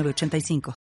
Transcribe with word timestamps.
85 0.00 0.74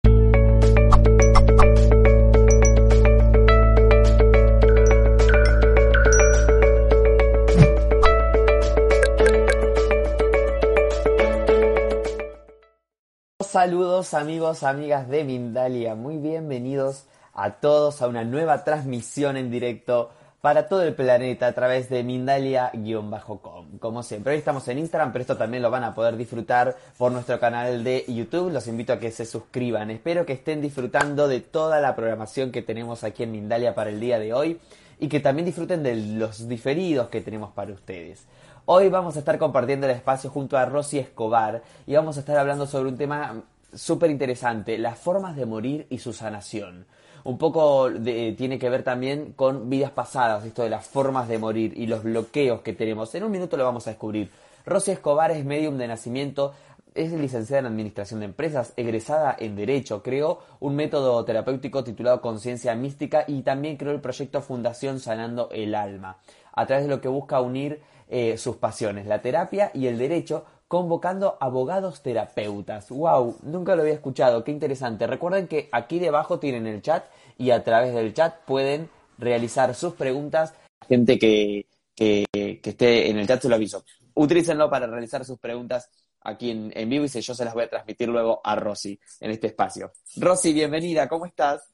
Saludos 13.40 14.14
amigos, 14.14 14.62
amigas 14.62 15.08
de 15.08 15.24
Mindalia, 15.24 15.96
muy 15.96 16.18
bienvenidos 16.18 17.06
a 17.34 17.54
todos 17.54 18.00
a 18.00 18.06
una 18.06 18.22
nueva 18.22 18.62
transmisión 18.62 19.36
en 19.36 19.50
directo 19.50 20.12
para 20.40 20.68
todo 20.68 20.82
el 20.82 20.94
planeta 20.94 21.46
a 21.46 21.52
través 21.52 21.90
de 21.90 22.02
Mindalia-com. 22.02 23.78
Como 23.78 24.02
siempre, 24.02 24.32
hoy 24.32 24.38
estamos 24.38 24.66
en 24.68 24.78
Instagram, 24.78 25.12
pero 25.12 25.20
esto 25.20 25.36
también 25.36 25.62
lo 25.62 25.70
van 25.70 25.84
a 25.84 25.94
poder 25.94 26.16
disfrutar 26.16 26.76
por 26.96 27.12
nuestro 27.12 27.38
canal 27.38 27.84
de 27.84 28.06
YouTube. 28.08 28.50
Los 28.50 28.66
invito 28.66 28.94
a 28.94 28.98
que 28.98 29.10
se 29.10 29.26
suscriban. 29.26 29.90
Espero 29.90 30.24
que 30.24 30.32
estén 30.32 30.62
disfrutando 30.62 31.28
de 31.28 31.40
toda 31.40 31.80
la 31.80 31.94
programación 31.94 32.52
que 32.52 32.62
tenemos 32.62 33.04
aquí 33.04 33.24
en 33.24 33.32
Mindalia 33.32 33.74
para 33.74 33.90
el 33.90 34.00
día 34.00 34.18
de 34.18 34.32
hoy 34.32 34.58
y 34.98 35.08
que 35.08 35.20
también 35.20 35.44
disfruten 35.44 35.82
de 35.82 35.96
los 35.96 36.48
diferidos 36.48 37.08
que 37.08 37.20
tenemos 37.20 37.52
para 37.52 37.72
ustedes. 37.72 38.24
Hoy 38.64 38.88
vamos 38.88 39.16
a 39.16 39.18
estar 39.18 39.36
compartiendo 39.38 39.86
el 39.86 39.92
espacio 39.92 40.30
junto 40.30 40.56
a 40.56 40.64
Rosy 40.64 40.98
Escobar 40.98 41.62
y 41.86 41.94
vamos 41.94 42.16
a 42.16 42.20
estar 42.20 42.38
hablando 42.38 42.66
sobre 42.66 42.88
un 42.88 42.96
tema 42.96 43.42
súper 43.74 44.10
interesante, 44.10 44.78
las 44.78 44.98
formas 44.98 45.36
de 45.36 45.44
morir 45.44 45.86
y 45.90 45.98
su 45.98 46.12
sanación 46.12 46.86
un 47.24 47.38
poco 47.38 47.88
tiene 48.02 48.58
que 48.58 48.70
ver 48.70 48.82
también 48.82 49.32
con 49.34 49.68
vidas 49.68 49.90
pasadas, 49.90 50.44
esto 50.44 50.62
de 50.62 50.70
las 50.70 50.86
formas 50.86 51.28
de 51.28 51.38
morir 51.38 51.72
y 51.76 51.86
los 51.86 52.02
bloqueos 52.02 52.60
que 52.60 52.72
tenemos. 52.72 53.14
En 53.14 53.24
un 53.24 53.30
minuto 53.30 53.56
lo 53.56 53.64
vamos 53.64 53.86
a 53.86 53.90
descubrir. 53.90 54.30
Rosy 54.66 54.92
Escobar 54.92 55.30
es 55.30 55.44
medium 55.44 55.78
de 55.78 55.88
nacimiento, 55.88 56.52
es 56.94 57.12
licenciada 57.12 57.60
en 57.60 57.66
Administración 57.66 58.20
de 58.20 58.26
Empresas, 58.26 58.72
egresada 58.76 59.34
en 59.38 59.56
Derecho, 59.56 60.02
creó 60.02 60.40
un 60.58 60.74
método 60.74 61.24
terapéutico 61.24 61.84
titulado 61.84 62.20
Conciencia 62.20 62.74
Mística 62.74 63.24
y 63.26 63.42
también 63.42 63.76
creó 63.76 63.92
el 63.92 64.00
proyecto 64.00 64.42
Fundación 64.42 65.00
Sanando 65.00 65.48
el 65.52 65.74
Alma, 65.74 66.18
a 66.52 66.66
través 66.66 66.84
de 66.84 66.90
lo 66.90 67.00
que 67.00 67.08
busca 67.08 67.40
unir 67.40 67.80
eh, 68.08 68.36
sus 68.38 68.56
pasiones, 68.56 69.06
la 69.06 69.22
terapia 69.22 69.70
y 69.72 69.86
el 69.86 69.98
derecho, 69.98 70.44
convocando 70.70 71.36
abogados 71.40 72.00
terapeutas. 72.00 72.90
¡Wow! 72.90 73.38
Nunca 73.42 73.74
lo 73.74 73.82
había 73.82 73.94
escuchado, 73.94 74.44
qué 74.44 74.52
interesante. 74.52 75.04
Recuerden 75.08 75.48
que 75.48 75.68
aquí 75.72 75.98
debajo 75.98 76.38
tienen 76.38 76.68
el 76.68 76.80
chat 76.80 77.06
y 77.36 77.50
a 77.50 77.64
través 77.64 77.92
del 77.92 78.14
chat 78.14 78.36
pueden 78.44 78.88
realizar 79.18 79.74
sus 79.74 79.94
preguntas. 79.94 80.54
Gente 80.86 81.18
que, 81.18 81.66
que, 81.96 82.60
esté 82.62 83.10
en 83.10 83.18
el 83.18 83.26
chat 83.26 83.42
se 83.42 83.48
lo 83.48 83.56
aviso. 83.56 83.82
Utilícenlo 84.14 84.70
para 84.70 84.86
realizar 84.86 85.24
sus 85.24 85.40
preguntas 85.40 85.90
aquí 86.20 86.52
en, 86.72 86.88
vivo 86.88 87.04
y 87.04 87.08
yo 87.08 87.34
se 87.34 87.44
las 87.44 87.52
voy 87.52 87.64
a 87.64 87.68
transmitir 87.68 88.08
luego 88.08 88.40
a 88.44 88.54
Rosy 88.54 88.96
en 89.18 89.32
este 89.32 89.48
espacio. 89.48 89.90
Rosy, 90.18 90.52
bienvenida, 90.52 91.08
¿cómo 91.08 91.26
estás? 91.26 91.68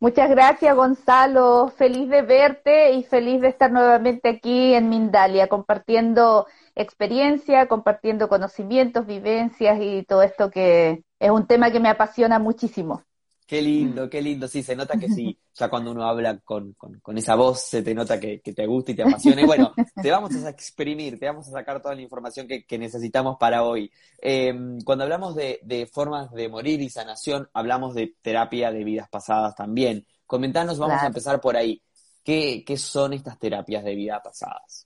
Muchas 0.00 0.28
gracias, 0.28 0.74
Gonzalo. 0.74 1.68
Feliz 1.68 2.08
de 2.08 2.22
verte 2.22 2.94
y 2.94 3.04
feliz 3.04 3.40
de 3.40 3.48
estar 3.48 3.70
nuevamente 3.70 4.28
aquí 4.28 4.74
en 4.74 4.88
Mindalia, 4.88 5.46
compartiendo 5.46 6.46
experiencia, 6.76 7.66
compartiendo 7.66 8.28
conocimientos, 8.28 9.06
vivencias 9.06 9.78
y 9.80 10.04
todo 10.04 10.22
esto 10.22 10.50
que 10.50 11.02
es 11.18 11.30
un 11.30 11.46
tema 11.46 11.72
que 11.72 11.80
me 11.80 11.88
apasiona 11.88 12.38
muchísimo. 12.38 13.02
Qué 13.46 13.62
lindo, 13.62 14.10
qué 14.10 14.20
lindo. 14.20 14.48
Sí, 14.48 14.62
se 14.62 14.74
nota 14.74 14.98
que 14.98 15.08
sí. 15.08 15.38
Ya 15.54 15.70
cuando 15.70 15.92
uno 15.92 16.04
habla 16.04 16.38
con, 16.40 16.74
con, 16.74 17.16
esa 17.16 17.36
voz, 17.36 17.60
se 17.60 17.80
te 17.80 17.94
nota 17.94 18.18
que, 18.18 18.40
te 18.40 18.66
gusta 18.66 18.90
y 18.90 18.96
te 18.96 19.04
apasiona. 19.04 19.40
Y 19.40 19.46
bueno, 19.46 19.72
te 20.02 20.10
vamos 20.10 20.34
a 20.34 20.50
exprimir, 20.50 21.18
te 21.18 21.26
vamos 21.26 21.46
a 21.48 21.52
sacar 21.52 21.80
toda 21.80 21.94
la 21.94 22.02
información 22.02 22.48
que, 22.48 22.78
necesitamos 22.78 23.36
para 23.38 23.62
hoy. 23.62 23.90
Em, 24.18 24.80
cuando 24.80 25.04
hablamos 25.04 25.36
de, 25.36 25.60
de, 25.62 25.86
formas 25.86 26.32
de 26.32 26.48
morir 26.48 26.82
y 26.82 26.90
sanación, 26.90 27.48
hablamos 27.54 27.94
de 27.94 28.16
terapia 28.20 28.72
de 28.72 28.82
vidas 28.82 29.08
pasadas 29.08 29.54
también. 29.54 30.04
Comentanos, 30.26 30.78
vamos 30.78 31.00
a 31.00 31.06
empezar 31.06 31.40
por 31.40 31.56
ahí. 31.56 31.80
¿Qué, 32.24 32.64
¿Qué 32.66 32.76
son 32.76 33.12
estas 33.12 33.38
terapias 33.38 33.84
de 33.84 33.94
vidas 33.94 34.20
pasadas? 34.24 34.85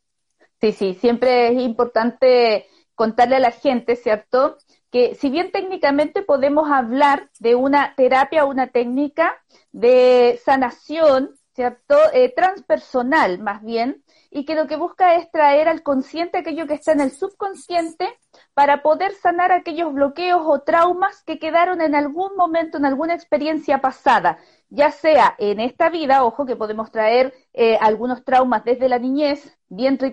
Sí, 0.61 0.73
sí, 0.73 0.95
siempre 0.95 1.49
es 1.49 1.61
importante 1.61 2.67
contarle 2.95 3.37
a 3.37 3.41
la 3.41 3.51
gente, 3.51 3.97
¿cierto? 3.97 4.59
Que 4.91 5.15
si 5.15 5.31
bien 5.31 5.53
técnicamente 5.53 6.23
podemos 6.23 6.71
hablar 6.71 7.31
de 7.39 7.55
una 7.55 7.95
terapia 7.95 8.45
o 8.45 8.51
una 8.51 8.67
técnica 8.67 9.33
de 9.73 10.39
sanación, 10.45 11.31
¿cierto? 11.55 11.97
Eh, 12.13 12.33
transpersonal 12.35 13.39
más 13.39 13.63
bien, 13.63 14.05
y 14.31 14.45
que 14.45 14.55
lo 14.55 14.67
que 14.67 14.77
busca 14.77 15.15
es 15.15 15.31
traer 15.31 15.67
al 15.67 15.83
consciente 15.83 16.39
aquello 16.39 16.67
que 16.67 16.75
está 16.75 16.93
en 16.93 17.01
el 17.01 17.11
subconsciente 17.11 18.19
para 18.53 18.83
poder 18.83 19.13
sanar 19.15 19.53
aquellos 19.53 19.95
bloqueos 19.95 20.43
o 20.45 20.61
traumas 20.61 21.23
que 21.25 21.39
quedaron 21.39 21.81
en 21.81 21.95
algún 21.95 22.37
momento, 22.37 22.77
en 22.77 22.85
alguna 22.85 23.15
experiencia 23.15 23.81
pasada, 23.81 24.39
ya 24.71 24.91
sea 24.93 25.35
en 25.39 25.61
esta 25.61 25.91
vida, 25.91 26.25
ojo 26.25 26.47
que 26.47 26.57
podemos 26.57 26.91
traer 26.91 27.35
eh, 27.53 27.77
algunos 27.81 28.25
traumas 28.25 28.65
desde 28.65 28.89
la 28.89 28.99
niñez, 28.99 29.59
vientre 29.69 30.13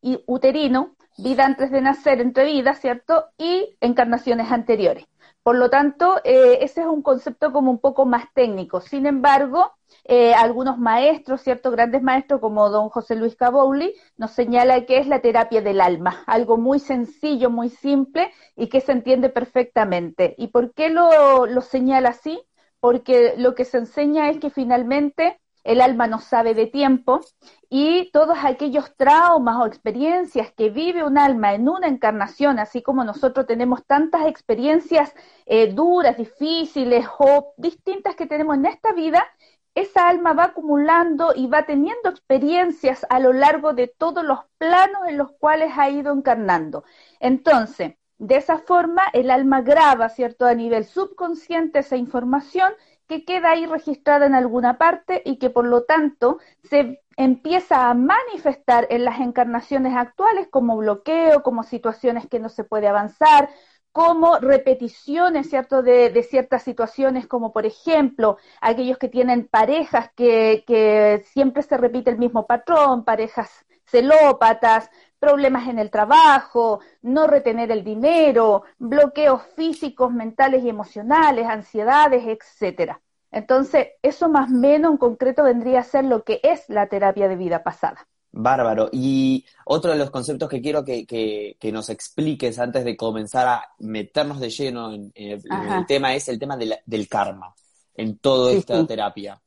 y 0.00 0.22
uterino, 0.26 0.94
vida 1.16 1.46
antes 1.46 1.70
de 1.70 1.80
nacer, 1.80 2.20
entre 2.20 2.44
vidas, 2.44 2.80
¿cierto? 2.80 3.26
Y 3.38 3.76
encarnaciones 3.80 4.52
anteriores. 4.52 5.06
Por 5.42 5.56
lo 5.56 5.68
tanto, 5.68 6.20
eh, 6.24 6.58
ese 6.62 6.80
es 6.80 6.86
un 6.86 7.02
concepto 7.02 7.52
como 7.52 7.70
un 7.70 7.78
poco 7.78 8.06
más 8.06 8.32
técnico. 8.32 8.80
Sin 8.80 9.04
embargo, 9.06 9.72
eh, 10.04 10.34
algunos 10.34 10.78
maestros, 10.78 11.42
ciertos 11.42 11.72
grandes 11.72 12.02
maestros 12.02 12.40
como 12.40 12.70
don 12.70 12.88
José 12.88 13.14
Luis 13.14 13.36
Cabouli, 13.36 13.94
nos 14.16 14.30
señala 14.32 14.86
que 14.86 14.98
es 14.98 15.06
la 15.06 15.20
terapia 15.20 15.60
del 15.60 15.80
alma, 15.80 16.24
algo 16.26 16.56
muy 16.56 16.78
sencillo, 16.78 17.50
muy 17.50 17.68
simple 17.68 18.32
y 18.56 18.68
que 18.68 18.80
se 18.80 18.92
entiende 18.92 19.28
perfectamente. 19.28 20.34
¿Y 20.38 20.48
por 20.48 20.72
qué 20.72 20.88
lo, 20.88 21.46
lo 21.46 21.60
señala 21.60 22.10
así? 22.10 22.42
Porque 22.84 23.32
lo 23.38 23.54
que 23.54 23.64
se 23.64 23.78
enseña 23.78 24.28
es 24.28 24.36
que 24.36 24.50
finalmente 24.50 25.40
el 25.62 25.80
alma 25.80 26.06
no 26.06 26.18
sabe 26.20 26.52
de 26.52 26.66
tiempo 26.66 27.22
y 27.70 28.10
todos 28.12 28.36
aquellos 28.42 28.94
traumas 28.94 29.56
o 29.56 29.64
experiencias 29.64 30.52
que 30.52 30.68
vive 30.68 31.02
un 31.02 31.16
alma 31.16 31.54
en 31.54 31.66
una 31.66 31.86
encarnación, 31.88 32.58
así 32.58 32.82
como 32.82 33.02
nosotros 33.02 33.46
tenemos 33.46 33.86
tantas 33.86 34.26
experiencias 34.26 35.14
eh, 35.46 35.72
duras, 35.72 36.18
difíciles 36.18 37.06
o 37.18 37.54
distintas 37.56 38.16
que 38.16 38.26
tenemos 38.26 38.54
en 38.56 38.66
esta 38.66 38.92
vida, 38.92 39.26
esa 39.74 40.06
alma 40.06 40.34
va 40.34 40.44
acumulando 40.44 41.32
y 41.34 41.46
va 41.46 41.64
teniendo 41.64 42.10
experiencias 42.10 43.06
a 43.08 43.18
lo 43.18 43.32
largo 43.32 43.72
de 43.72 43.88
todos 43.88 44.22
los 44.26 44.40
planos 44.58 45.08
en 45.08 45.16
los 45.16 45.32
cuales 45.38 45.72
ha 45.78 45.88
ido 45.88 46.12
encarnando. 46.12 46.84
Entonces, 47.18 47.94
de 48.18 48.36
esa 48.36 48.58
forma, 48.58 49.02
el 49.12 49.30
alma 49.30 49.60
graba, 49.62 50.08
¿cierto?, 50.08 50.46
a 50.46 50.54
nivel 50.54 50.84
subconsciente 50.84 51.80
esa 51.80 51.96
información 51.96 52.72
que 53.06 53.24
queda 53.24 53.50
ahí 53.50 53.66
registrada 53.66 54.26
en 54.26 54.34
alguna 54.34 54.78
parte 54.78 55.20
y 55.24 55.36
que 55.38 55.50
por 55.50 55.66
lo 55.66 55.84
tanto 55.84 56.38
se 56.62 57.02
empieza 57.16 57.90
a 57.90 57.94
manifestar 57.94 58.86
en 58.90 59.04
las 59.04 59.20
encarnaciones 59.20 59.94
actuales 59.94 60.48
como 60.50 60.76
bloqueo, 60.76 61.42
como 61.42 61.62
situaciones 61.64 62.26
que 62.28 62.40
no 62.40 62.48
se 62.48 62.64
puede 62.64 62.88
avanzar, 62.88 63.50
como 63.92 64.38
repeticiones, 64.38 65.50
¿cierto?, 65.50 65.82
de, 65.82 66.22
ciertas 66.28 66.62
situaciones, 66.62 67.26
como 67.28 67.52
por 67.52 67.66
ejemplo, 67.66 68.38
aquellos 68.60 68.98
que 68.98 69.08
tienen 69.08 69.46
parejas 69.46 70.10
que, 70.16 70.64
que 70.66 71.22
siempre 71.26 71.62
se 71.62 71.76
repite 71.76 72.10
el 72.10 72.18
mismo 72.18 72.46
patrón, 72.46 73.04
parejas 73.04 73.64
celópatas, 73.86 74.90
problemas 75.18 75.68
en 75.68 75.78
el 75.78 75.90
trabajo, 75.90 76.80
no 77.02 77.26
retener 77.26 77.70
el 77.70 77.82
dinero, 77.82 78.64
bloqueos 78.78 79.42
físicos, 79.56 80.12
mentales 80.12 80.62
y 80.64 80.68
emocionales, 80.68 81.46
ansiedades, 81.46 82.24
etcétera. 82.26 83.00
Entonces, 83.30 83.88
eso 84.02 84.28
más 84.28 84.50
o 84.50 84.54
menos 84.54 84.92
en 84.92 84.98
concreto 84.98 85.42
vendría 85.42 85.80
a 85.80 85.84
ser 85.84 86.04
lo 86.04 86.22
que 86.22 86.40
es 86.42 86.68
la 86.68 86.86
terapia 86.86 87.26
de 87.26 87.36
vida 87.36 87.62
pasada. 87.62 88.06
Bárbaro. 88.30 88.88
Y 88.92 89.44
otro 89.64 89.92
de 89.92 89.98
los 89.98 90.10
conceptos 90.10 90.48
que 90.48 90.60
quiero 90.60 90.84
que, 90.84 91.56
nos 91.72 91.88
expliques 91.88 92.58
antes 92.58 92.84
de 92.84 92.96
comenzar 92.96 93.46
a 93.46 93.64
meternos 93.78 94.40
de 94.40 94.50
lleno 94.50 94.92
en, 94.92 95.12
el 95.14 95.86
tema 95.86 96.14
es 96.14 96.28
el 96.28 96.38
tema 96.38 96.56
del 96.56 97.08
karma 97.08 97.54
en 97.94 98.18
toda 98.18 98.52
esta 98.52 98.84
terapia. 98.86 99.40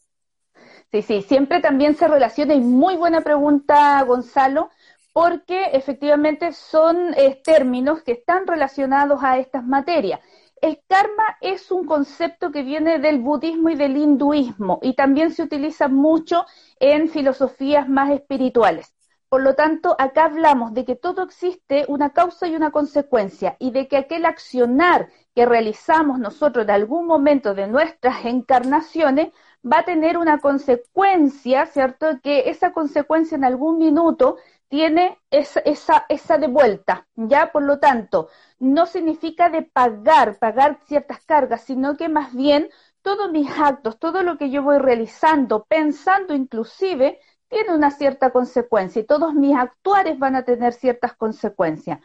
Sí, 0.92 1.02
sí, 1.02 1.22
siempre 1.22 1.60
también 1.60 1.96
se 1.96 2.08
relaciona, 2.08 2.54
y 2.56 2.62
muy 2.62 2.96
buena 2.96 3.22
pregunta, 3.22 4.02
Gonzalo, 4.04 4.70
porque 5.14 5.66
efectivamente 5.74 6.54
son 6.54 7.14
eh, 7.16 7.42
términos 7.44 8.04
que 8.04 8.14
están 8.14 8.48
relacionados 8.48 9.22
a 9.24 9.38
estas 9.38 9.64
materias. 9.66 10.20
el 10.62 10.82
karma 10.88 11.24
es 11.42 11.72
un 11.72 11.86
concepto 11.86 12.52
que 12.52 12.64
viene 12.64 13.00
del 13.00 13.20
budismo 13.20 13.70
y 13.70 13.76
del 13.76 13.96
hinduismo 13.98 14.80
y 14.82 14.96
también 14.96 15.32
se 15.32 15.44
utiliza 15.44 15.88
mucho 15.88 16.46
en 16.80 17.10
filosofías 17.10 17.88
más 17.90 18.10
espirituales. 18.12 18.94
Por 19.30 19.42
lo 19.44 19.56
tanto, 19.56 19.96
acá 20.00 20.26
hablamos 20.26 20.74
de 20.74 20.86
que 20.86 20.96
todo 20.96 21.22
existe 21.24 21.86
una 21.90 22.12
causa 22.12 22.48
y 22.48 22.56
una 22.56 22.72
consecuencia 22.72 23.56
y 23.60 23.72
de 23.72 23.88
que 23.88 23.98
aquel 23.98 24.26
accionar 24.26 25.10
que 25.36 25.46
realizamos 25.46 26.18
nosotros 26.20 26.64
en 26.66 26.72
algún 26.72 27.06
momento 27.08 27.54
de 27.54 27.68
nuestras 27.68 28.26
encarnaciones 28.26 29.30
va 29.64 29.80
a 29.80 29.86
tener 29.86 30.18
una 30.18 30.40
consecuencia, 30.40 31.66
¿cierto? 31.68 32.20
Que 32.22 32.50
esa 32.50 32.72
consecuencia 32.74 33.36
en 33.36 33.44
algún 33.44 33.78
minuto 33.78 34.38
tiene 34.70 35.18
esa, 35.32 35.60
esa, 35.62 36.06
esa 36.10 36.38
de 36.38 36.48
vuelta, 36.48 37.08
¿ya? 37.16 37.52
Por 37.52 37.64
lo 37.64 37.80
tanto, 37.80 38.30
no 38.60 38.86
significa 38.86 39.50
de 39.50 39.64
pagar, 39.64 40.38
pagar 40.40 40.80
ciertas 40.86 41.22
cargas, 41.26 41.62
sino 41.62 41.96
que 41.98 42.10
más 42.10 42.34
bien 42.36 42.70
todos 43.02 43.32
mis 43.32 43.50
actos, 43.50 44.00
todo 44.00 44.24
lo 44.24 44.38
que 44.38 44.50
yo 44.50 44.64
voy 44.64 44.78
realizando, 44.80 45.66
pensando 45.66 46.34
inclusive, 46.36 47.20
tiene 47.48 47.74
una 47.74 47.92
cierta 47.92 48.32
consecuencia 48.32 49.02
y 49.02 49.06
todos 49.06 49.34
mis 49.34 49.56
actuares 49.56 50.20
van 50.20 50.36
a 50.36 50.44
tener 50.44 50.74
ciertas 50.74 51.16
consecuencias. 51.16 52.00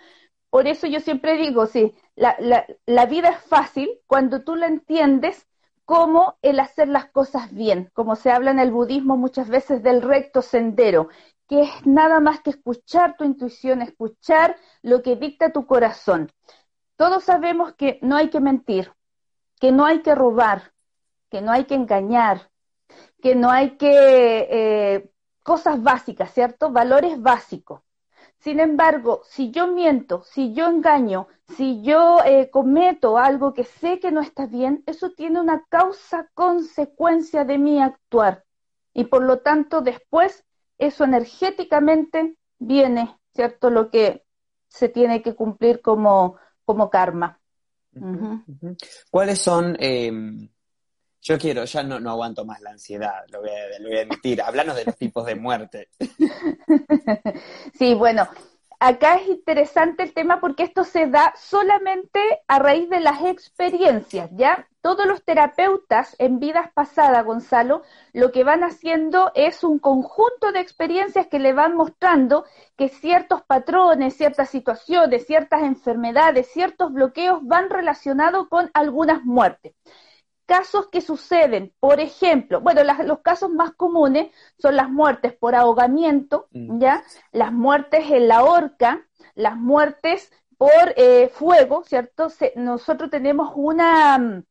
Por 0.50 0.66
eso 0.68 0.86
yo 0.86 1.00
siempre 1.00 1.36
digo, 1.36 1.66
sí, 1.66 1.94
la, 2.14 2.36
la 2.86 3.06
vida 3.06 3.30
es 3.30 3.38
fácil 3.38 4.00
cuando 4.06 4.42
tú 4.44 4.54
la 4.56 4.66
entiendes 4.66 5.48
como 5.84 6.38
el 6.42 6.60
hacer 6.60 6.88
las 6.88 7.06
cosas 7.06 7.52
bien, 7.52 7.90
como 7.92 8.16
se 8.16 8.30
habla 8.30 8.50
en 8.50 8.58
el 8.58 8.70
budismo 8.70 9.16
muchas 9.16 9.48
veces 9.48 9.82
del 9.82 10.02
recto 10.02 10.42
sendero, 10.42 11.08
que 11.48 11.62
es 11.62 11.86
nada 11.86 12.20
más 12.20 12.40
que 12.40 12.50
escuchar 12.50 13.16
tu 13.16 13.24
intuición, 13.24 13.82
escuchar 13.82 14.56
lo 14.82 15.02
que 15.02 15.16
dicta 15.16 15.52
tu 15.52 15.66
corazón. 15.66 16.32
Todos 16.96 17.24
sabemos 17.24 17.74
que 17.74 17.98
no 18.02 18.16
hay 18.16 18.30
que 18.30 18.40
mentir, 18.40 18.92
que 19.60 19.72
no 19.72 19.84
hay 19.84 20.02
que 20.02 20.14
robar, 20.14 20.72
que 21.30 21.40
no 21.40 21.52
hay 21.52 21.64
que 21.64 21.74
engañar, 21.74 22.50
que 23.20 23.34
no 23.34 23.50
hay 23.50 23.76
que 23.76 24.48
eh, 24.50 25.10
cosas 25.42 25.82
básicas, 25.82 26.32
¿cierto? 26.32 26.70
Valores 26.70 27.20
básicos. 27.20 27.80
Sin 28.42 28.58
embargo, 28.58 29.22
si 29.24 29.52
yo 29.52 29.68
miento, 29.68 30.24
si 30.24 30.52
yo 30.52 30.66
engaño, 30.66 31.28
si 31.56 31.80
yo 31.82 32.18
eh, 32.24 32.50
cometo 32.50 33.16
algo 33.16 33.54
que 33.54 33.62
sé 33.62 34.00
que 34.00 34.10
no 34.10 34.20
está 34.20 34.46
bien, 34.46 34.82
eso 34.86 35.12
tiene 35.12 35.40
una 35.40 35.64
causa 35.68 36.28
consecuencia 36.34 37.44
de 37.44 37.58
mi 37.58 37.80
actuar. 37.80 38.44
Y 38.94 39.04
por 39.04 39.22
lo 39.22 39.38
tanto, 39.38 39.80
después, 39.80 40.44
eso 40.76 41.04
energéticamente 41.04 42.34
viene, 42.58 43.16
¿cierto? 43.32 43.70
Lo 43.70 43.90
que 43.90 44.24
se 44.66 44.88
tiene 44.88 45.22
que 45.22 45.36
cumplir 45.36 45.80
como, 45.80 46.36
como 46.64 46.90
karma. 46.90 47.40
¿Cuáles 49.12 49.38
son 49.38 49.76
eh, 49.78 50.10
yo 51.22 51.38
quiero, 51.38 51.64
ya 51.64 51.84
no, 51.84 52.00
no 52.00 52.10
aguanto 52.10 52.44
más 52.44 52.60
la 52.60 52.70
ansiedad, 52.70 53.24
lo 53.30 53.40
voy, 53.40 53.50
a, 53.50 53.78
lo 53.78 53.88
voy 53.88 53.98
a 53.98 54.02
admitir. 54.02 54.42
Háblanos 54.42 54.74
de 54.74 54.84
los 54.84 54.96
tipos 54.96 55.24
de 55.24 55.36
muerte. 55.36 55.88
Sí, 57.78 57.94
bueno, 57.94 58.28
acá 58.78 59.16
es 59.16 59.28
interesante 59.28 60.02
el 60.02 60.12
tema 60.12 60.40
porque 60.40 60.62
esto 60.64 60.84
se 60.84 61.06
da 61.06 61.32
solamente 61.36 62.20
a 62.46 62.58
raíz 62.58 62.88
de 62.90 63.00
las 63.00 63.22
experiencias, 63.24 64.30
¿ya? 64.32 64.68
Todos 64.80 65.06
los 65.06 65.24
terapeutas 65.24 66.14
en 66.18 66.38
vidas 66.38 66.70
pasadas, 66.72 67.24
Gonzalo, 67.24 67.82
lo 68.12 68.30
que 68.30 68.44
van 68.44 68.62
haciendo 68.62 69.32
es 69.34 69.64
un 69.64 69.78
conjunto 69.78 70.52
de 70.52 70.60
experiencias 70.60 71.28
que 71.28 71.38
le 71.38 71.52
van 71.52 71.76
mostrando 71.76 72.44
que 72.76 72.88
ciertos 72.88 73.42
patrones, 73.42 74.16
ciertas 74.16 74.50
situaciones, 74.50 75.26
ciertas 75.26 75.62
enfermedades, 75.62 76.52
ciertos 76.52 76.92
bloqueos 76.92 77.38
van 77.42 77.70
relacionados 77.70 78.48
con 78.48 78.70
algunas 78.74 79.24
muertes 79.24 79.74
casos 80.52 80.88
que 80.88 81.00
suceden, 81.00 81.72
por 81.80 81.98
ejemplo, 81.98 82.60
bueno, 82.60 82.82
los 82.84 83.20
casos 83.20 83.48
más 83.48 83.72
comunes 83.72 84.30
son 84.58 84.76
las 84.76 84.90
muertes 84.90 85.32
por 85.32 85.54
ahogamiento, 85.54 86.46
mm. 86.52 86.78
¿ya? 86.78 87.02
Las 87.32 87.52
muertes 87.52 88.10
en 88.10 88.28
la 88.28 88.44
horca, 88.44 89.08
las 89.34 89.56
muertes 89.56 90.30
por 90.58 90.92
eh, 90.96 91.30
fuego, 91.32 91.84
¿cierto? 91.84 92.28
nosotros 92.56 93.08
tenemos 93.08 93.52
una, 93.54 94.44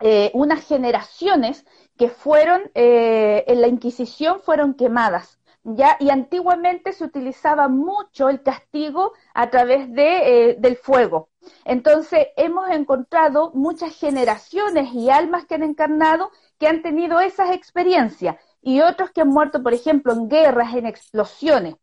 eh, 0.00 0.30
unas 0.34 0.62
generaciones 0.66 1.64
que 1.96 2.10
fueron, 2.10 2.70
eh, 2.74 3.44
en 3.46 3.62
la 3.62 3.68
Inquisición 3.68 4.40
fueron 4.42 4.74
quemadas, 4.74 5.40
¿ya? 5.64 5.96
Y 6.00 6.10
antiguamente 6.10 6.92
se 6.92 7.04
utilizaba 7.04 7.68
mucho 7.68 8.28
el 8.28 8.42
castigo 8.42 9.14
a 9.32 9.48
través 9.48 9.90
de, 9.90 10.50
eh, 10.50 10.56
del 10.58 10.76
fuego. 10.76 11.29
Entonces, 11.64 12.28
hemos 12.36 12.70
encontrado 12.70 13.50
muchas 13.54 13.96
generaciones 13.96 14.92
y 14.92 15.10
almas 15.10 15.46
que 15.46 15.54
han 15.54 15.62
encarnado 15.62 16.30
que 16.58 16.68
han 16.68 16.82
tenido 16.82 17.20
esas 17.20 17.52
experiencias 17.52 18.36
y 18.62 18.80
otros 18.80 19.10
que 19.10 19.22
han 19.22 19.28
muerto, 19.28 19.62
por 19.62 19.72
ejemplo, 19.72 20.12
en 20.12 20.28
guerras, 20.28 20.74
en 20.74 20.86
explosiones. 20.86 21.76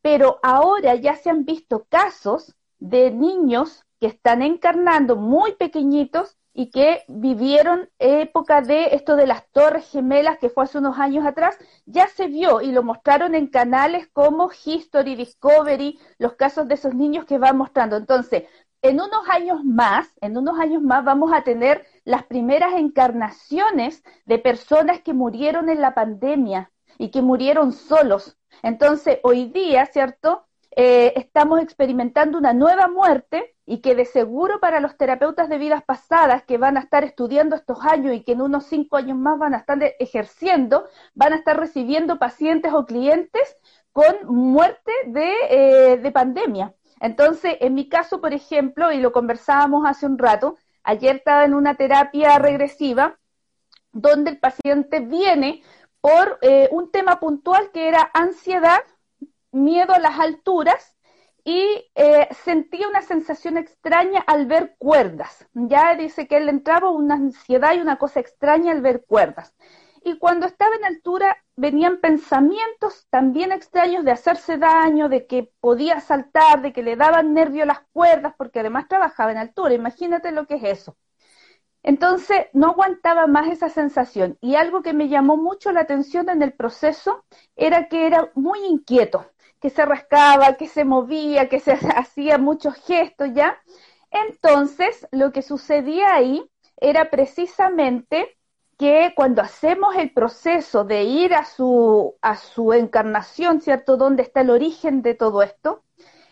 Pero 0.00 0.38
ahora 0.42 0.94
ya 0.94 1.16
se 1.16 1.30
han 1.30 1.44
visto 1.44 1.86
casos 1.88 2.54
de 2.78 3.10
niños 3.10 3.84
que 4.00 4.06
están 4.06 4.42
encarnando 4.42 5.16
muy 5.16 5.54
pequeñitos 5.54 6.36
y 6.54 6.70
que 6.70 7.04
vivieron 7.08 7.88
época 7.98 8.60
de 8.60 8.94
esto 8.94 9.16
de 9.16 9.26
las 9.26 9.48
torres 9.52 9.88
gemelas 9.90 10.38
que 10.38 10.50
fue 10.50 10.64
hace 10.64 10.78
unos 10.78 10.98
años 10.98 11.24
atrás, 11.24 11.56
ya 11.86 12.08
se 12.08 12.26
vio 12.26 12.60
y 12.60 12.72
lo 12.72 12.82
mostraron 12.82 13.34
en 13.34 13.46
canales 13.46 14.08
como 14.12 14.50
History, 14.64 15.14
Discovery, 15.14 15.98
los 16.18 16.34
casos 16.34 16.68
de 16.68 16.74
esos 16.74 16.94
niños 16.94 17.24
que 17.24 17.38
van 17.38 17.56
mostrando. 17.56 17.96
Entonces, 17.96 18.44
en 18.82 19.00
unos 19.00 19.28
años 19.28 19.64
más, 19.64 20.08
en 20.20 20.36
unos 20.36 20.58
años 20.58 20.82
más 20.82 21.04
vamos 21.04 21.32
a 21.32 21.42
tener 21.42 21.86
las 22.04 22.24
primeras 22.24 22.74
encarnaciones 22.74 24.02
de 24.26 24.38
personas 24.38 25.00
que 25.00 25.14
murieron 25.14 25.68
en 25.68 25.80
la 25.80 25.94
pandemia 25.94 26.72
y 26.98 27.10
que 27.10 27.22
murieron 27.22 27.72
solos. 27.72 28.36
Entonces, 28.62 29.18
hoy 29.22 29.46
día, 29.46 29.86
¿cierto? 29.86 30.46
Eh, 30.74 31.12
estamos 31.16 31.60
experimentando 31.60 32.38
una 32.38 32.54
nueva 32.54 32.88
muerte 32.88 33.54
y 33.66 33.80
que 33.80 33.94
de 33.94 34.04
seguro 34.04 34.58
para 34.58 34.80
los 34.80 34.96
terapeutas 34.96 35.48
de 35.48 35.58
vidas 35.58 35.84
pasadas 35.84 36.42
que 36.44 36.58
van 36.58 36.76
a 36.76 36.80
estar 36.80 37.04
estudiando 37.04 37.54
estos 37.54 37.84
años 37.84 38.14
y 38.14 38.24
que 38.24 38.32
en 38.32 38.40
unos 38.40 38.66
cinco 38.66 38.96
años 38.96 39.16
más 39.16 39.38
van 39.38 39.54
a 39.54 39.58
estar 39.58 39.78
ejerciendo, 40.00 40.86
van 41.14 41.34
a 41.34 41.36
estar 41.36 41.58
recibiendo 41.58 42.18
pacientes 42.18 42.72
o 42.72 42.84
clientes 42.84 43.56
con 43.92 44.26
muerte 44.26 44.92
de, 45.06 45.32
eh, 45.50 45.96
de 45.98 46.10
pandemia. 46.10 46.74
Entonces, 47.02 47.56
en 47.58 47.74
mi 47.74 47.88
caso, 47.88 48.20
por 48.20 48.32
ejemplo, 48.32 48.92
y 48.92 49.00
lo 49.00 49.10
conversábamos 49.10 49.84
hace 49.84 50.06
un 50.06 50.18
rato, 50.18 50.56
ayer 50.84 51.16
estaba 51.16 51.44
en 51.44 51.52
una 51.52 51.74
terapia 51.74 52.38
regresiva 52.38 53.18
donde 53.90 54.30
el 54.30 54.38
paciente 54.38 55.00
viene 55.00 55.64
por 56.00 56.38
eh, 56.42 56.68
un 56.70 56.92
tema 56.92 57.18
puntual 57.18 57.72
que 57.72 57.88
era 57.88 58.08
ansiedad 58.14 58.82
miedo 59.50 59.92
a 59.92 59.98
las 59.98 60.20
alturas 60.20 60.96
y 61.44 61.90
eh, 61.96 62.28
sentía 62.44 62.86
una 62.86 63.02
sensación 63.02 63.58
extraña 63.58 64.20
al 64.24 64.46
ver 64.46 64.76
cuerdas. 64.78 65.48
Ya 65.54 65.96
dice 65.96 66.28
que 66.28 66.36
él 66.36 66.48
entraba 66.48 66.90
una 66.90 67.14
ansiedad 67.16 67.74
y 67.74 67.80
una 67.80 67.98
cosa 67.98 68.20
extraña 68.20 68.70
al 68.70 68.80
ver 68.80 69.04
cuerdas. 69.04 69.52
Y 70.04 70.18
cuando 70.18 70.46
estaba 70.46 70.74
en 70.76 70.84
altura 70.84 71.36
venían 71.56 72.00
pensamientos 72.00 73.06
también 73.10 73.52
extraños 73.52 74.04
de 74.04 74.10
hacerse 74.12 74.58
daño, 74.58 75.08
de 75.08 75.26
que 75.26 75.52
podía 75.60 76.00
saltar, 76.00 76.62
de 76.62 76.72
que 76.72 76.82
le 76.82 76.96
daban 76.96 77.34
nervio 77.34 77.64
las 77.64 77.80
cuerdas, 77.92 78.34
porque 78.36 78.60
además 78.60 78.88
trabajaba 78.88 79.32
en 79.32 79.38
altura. 79.38 79.74
Imagínate 79.74 80.32
lo 80.32 80.46
que 80.46 80.56
es 80.56 80.64
eso. 80.64 80.96
Entonces 81.82 82.46
no 82.52 82.68
aguantaba 82.70 83.26
más 83.26 83.48
esa 83.48 83.68
sensación 83.68 84.38
y 84.40 84.54
algo 84.54 84.82
que 84.82 84.92
me 84.92 85.08
llamó 85.08 85.36
mucho 85.36 85.72
la 85.72 85.80
atención 85.80 86.28
en 86.28 86.42
el 86.42 86.52
proceso 86.52 87.24
era 87.56 87.88
que 87.88 88.06
era 88.06 88.30
muy 88.34 88.64
inquieto 88.64 89.32
que 89.62 89.70
se 89.70 89.86
rascaba, 89.86 90.56
que 90.56 90.66
se 90.66 90.84
movía, 90.84 91.48
que 91.48 91.60
se 91.60 91.72
hacía 91.96 92.36
muchos 92.36 92.74
gestos 92.84 93.28
ya. 93.32 93.62
Entonces, 94.10 95.06
lo 95.12 95.32
que 95.32 95.40
sucedía 95.40 96.14
ahí 96.14 96.44
era 96.76 97.10
precisamente 97.10 98.36
que 98.82 99.12
cuando 99.14 99.42
hacemos 99.42 99.94
el 99.94 100.10
proceso 100.10 100.82
de 100.82 101.04
ir 101.04 101.34
a 101.34 101.44
su, 101.44 102.16
a 102.20 102.36
su 102.36 102.72
encarnación, 102.72 103.60
¿cierto? 103.60 103.96
¿Dónde 103.96 104.24
está 104.24 104.40
el 104.40 104.50
origen 104.50 105.02
de 105.02 105.14
todo 105.14 105.44
esto? 105.44 105.84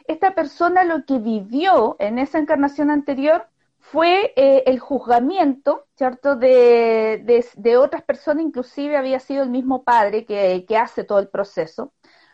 Esta 0.08 0.34
persona 0.34 0.82
lo 0.82 1.04
que 1.04 1.18
vivió 1.18 1.94
en 2.00 2.18
esa 2.18 2.40
encarnación 2.40 2.90
anterior 2.90 3.46
fue 3.78 4.32
eh, 4.34 4.64
el 4.66 4.80
juzgamiento, 4.80 5.86
¿cierto? 5.96 6.34
De, 6.34 7.22
de, 7.54 7.76
otras 7.76 8.02
personas, 8.02 8.42
inclusive 8.42 8.96
había 8.96 9.20
sido 9.20 9.44
el 9.44 9.50
mismo 9.50 9.84
padre 9.84 10.24
que, 10.24 10.64
que 10.66 10.76
hace 10.76 11.04
todo 11.04 11.20
el 11.20 11.28
proceso 11.28 11.92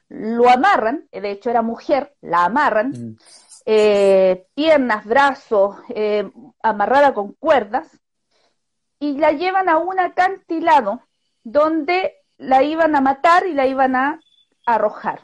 lo 0.08 0.48
amarran, 0.48 1.08
de 1.12 1.30
hecho 1.30 1.50
era 1.50 1.60
mujer, 1.60 2.14
la 2.22 2.46
amarran, 2.46 2.90
mm. 2.90 3.16
eh, 3.66 4.46
piernas, 4.54 5.04
brazos, 5.04 5.76
eh, 5.90 6.30
amarrada 6.62 7.12
con 7.12 7.34
cuerdas, 7.34 8.00
y 8.98 9.18
la 9.18 9.32
llevan 9.32 9.68
a 9.68 9.78
un 9.78 10.00
acantilado 10.00 11.02
donde 11.42 12.14
la 12.38 12.62
iban 12.62 12.96
a 12.96 13.00
matar 13.00 13.46
y 13.46 13.54
la 13.54 13.66
iban 13.66 13.96
a 13.96 14.20
arrojar. 14.66 15.20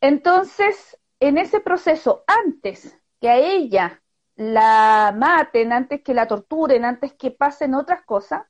Entonces, 0.00 0.98
en 1.20 1.38
ese 1.38 1.60
proceso, 1.60 2.24
antes 2.26 2.98
que 3.20 3.28
a 3.28 3.36
ella 3.36 4.02
la 4.34 5.14
maten, 5.16 5.72
antes 5.72 6.02
que 6.02 6.14
la 6.14 6.26
torturen, 6.26 6.84
antes 6.84 7.14
que 7.14 7.30
pasen 7.30 7.74
otras 7.74 8.04
cosas, 8.04 8.42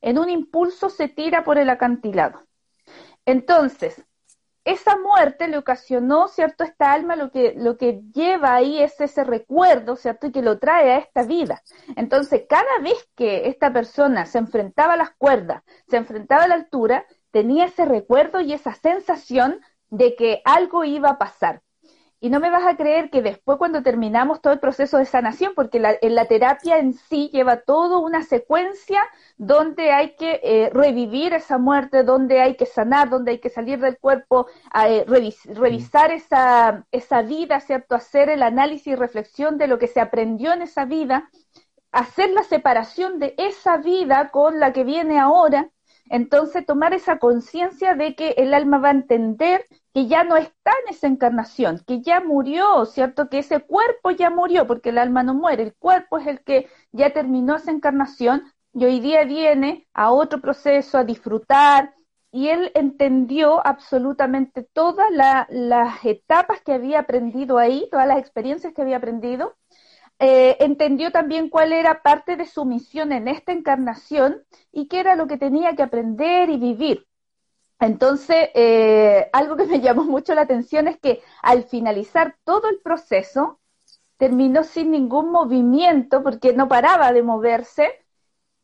en 0.00 0.18
un 0.18 0.28
impulso 0.28 0.90
se 0.90 1.08
tira 1.08 1.44
por 1.44 1.58
el 1.58 1.70
acantilado. 1.70 2.46
Entonces, 3.24 4.04
esa 4.64 4.96
muerte 4.96 5.48
le 5.48 5.58
ocasionó, 5.58 6.28
¿cierto? 6.28 6.64
Esta 6.64 6.92
alma 6.92 7.16
lo 7.16 7.30
que, 7.30 7.54
lo 7.56 7.76
que 7.76 8.02
lleva 8.12 8.54
ahí 8.54 8.82
es 8.82 8.98
ese 9.00 9.24
recuerdo, 9.24 9.96
¿cierto? 9.96 10.26
Y 10.26 10.32
que 10.32 10.42
lo 10.42 10.58
trae 10.58 10.92
a 10.92 10.98
esta 10.98 11.22
vida. 11.22 11.62
Entonces, 11.96 12.44
cada 12.48 12.78
vez 12.82 13.08
que 13.14 13.48
esta 13.48 13.72
persona 13.72 14.26
se 14.26 14.38
enfrentaba 14.38 14.94
a 14.94 14.98
las 14.98 15.10
cuerdas, 15.10 15.62
se 15.88 15.98
enfrentaba 15.98 16.44
a 16.44 16.48
la 16.48 16.54
altura, 16.54 17.06
tenía 17.30 17.66
ese 17.66 17.84
recuerdo 17.84 18.40
y 18.40 18.52
esa 18.52 18.74
sensación 18.74 19.60
de 19.90 20.16
que 20.16 20.40
algo 20.44 20.84
iba 20.84 21.10
a 21.10 21.18
pasar. 21.18 21.62
Y 22.20 22.30
no 22.30 22.40
me 22.40 22.50
vas 22.50 22.66
a 22.66 22.76
creer 22.76 23.10
que 23.10 23.20
después 23.20 23.58
cuando 23.58 23.82
terminamos 23.82 24.40
todo 24.40 24.52
el 24.52 24.60
proceso 24.60 24.98
de 24.98 25.04
sanación, 25.04 25.52
porque 25.54 25.78
la, 25.78 25.94
en 26.00 26.14
la 26.14 26.26
terapia 26.26 26.78
en 26.78 26.94
sí 26.94 27.30
lleva 27.32 27.60
toda 27.60 27.98
una 27.98 28.22
secuencia 28.22 29.02
donde 29.36 29.92
hay 29.92 30.16
que 30.16 30.40
eh, 30.42 30.70
revivir 30.72 31.34
esa 31.34 31.58
muerte, 31.58 32.02
donde 32.02 32.40
hay 32.40 32.56
que 32.56 32.66
sanar, 32.66 33.10
donde 33.10 33.32
hay 33.32 33.38
que 33.40 33.50
salir 33.50 33.78
del 33.78 33.98
cuerpo, 33.98 34.46
eh, 34.86 35.04
revisar 35.06 36.12
esa, 36.12 36.86
esa 36.92 37.22
vida, 37.22 37.60
¿cierto? 37.60 37.94
Hacer 37.94 38.30
el 38.30 38.42
análisis 38.42 38.88
y 38.88 38.94
reflexión 38.94 39.58
de 39.58 39.66
lo 39.66 39.78
que 39.78 39.88
se 39.88 40.00
aprendió 40.00 40.52
en 40.52 40.62
esa 40.62 40.86
vida, 40.86 41.30
hacer 41.92 42.30
la 42.30 42.42
separación 42.42 43.18
de 43.18 43.34
esa 43.36 43.76
vida 43.76 44.30
con 44.30 44.60
la 44.60 44.72
que 44.72 44.84
viene 44.84 45.18
ahora 45.18 45.70
entonces, 46.08 46.66
tomar 46.66 46.92
esa 46.92 47.18
conciencia 47.18 47.94
de 47.94 48.14
que 48.14 48.30
el 48.36 48.54
alma 48.54 48.78
va 48.78 48.88
a 48.88 48.92
entender 48.92 49.66
que 49.94 50.06
ya 50.08 50.24
no 50.24 50.36
está 50.36 50.72
en 50.84 50.94
esa 50.94 51.06
encarnación, 51.06 51.80
que 51.86 52.02
ya 52.02 52.20
murió, 52.20 52.84
¿cierto? 52.86 53.28
Que 53.30 53.38
ese 53.38 53.60
cuerpo 53.60 54.10
ya 54.10 54.28
murió, 54.30 54.66
porque 54.66 54.90
el 54.90 54.98
alma 54.98 55.22
no 55.22 55.34
muere, 55.34 55.62
el 55.62 55.74
cuerpo 55.74 56.18
es 56.18 56.26
el 56.26 56.42
que 56.42 56.68
ya 56.92 57.12
terminó 57.12 57.56
esa 57.56 57.70
encarnación 57.70 58.42
y 58.72 58.84
hoy 58.84 59.00
día 59.00 59.24
viene 59.24 59.86
a 59.94 60.10
otro 60.12 60.40
proceso, 60.40 60.98
a 60.98 61.04
disfrutar, 61.04 61.94
y 62.32 62.48
él 62.48 62.72
entendió 62.74 63.64
absolutamente 63.64 64.64
todas 64.72 65.06
las 65.48 66.04
etapas 66.04 66.60
que 66.62 66.72
había 66.72 66.98
aprendido 66.98 67.58
ahí, 67.58 67.86
todas 67.92 68.08
las 68.08 68.18
experiencias 68.18 68.74
que 68.74 68.82
había 68.82 68.96
aprendido, 68.96 69.54
eh, 70.18 70.56
entendió 70.58 71.12
también 71.12 71.48
cuál 71.48 71.72
era 71.72 72.02
parte 72.02 72.36
de 72.36 72.46
su 72.46 72.64
misión 72.64 73.12
en 73.12 73.28
esta 73.28 73.52
encarnación 73.52 74.42
y 74.72 74.88
qué 74.88 74.98
era 74.98 75.14
lo 75.14 75.28
que 75.28 75.38
tenía 75.38 75.76
que 75.76 75.84
aprender 75.84 76.50
y 76.50 76.56
vivir. 76.56 77.06
Entonces, 77.84 78.48
eh, 78.54 79.28
algo 79.34 79.56
que 79.56 79.66
me 79.66 79.80
llamó 79.82 80.04
mucho 80.04 80.34
la 80.34 80.42
atención 80.42 80.88
es 80.88 80.98
que 80.98 81.22
al 81.42 81.64
finalizar 81.64 82.36
todo 82.44 82.70
el 82.70 82.80
proceso, 82.80 83.60
terminó 84.16 84.64
sin 84.64 84.90
ningún 84.90 85.30
movimiento 85.30 86.22
porque 86.22 86.54
no 86.54 86.66
paraba 86.66 87.12
de 87.12 87.22
moverse, 87.22 88.06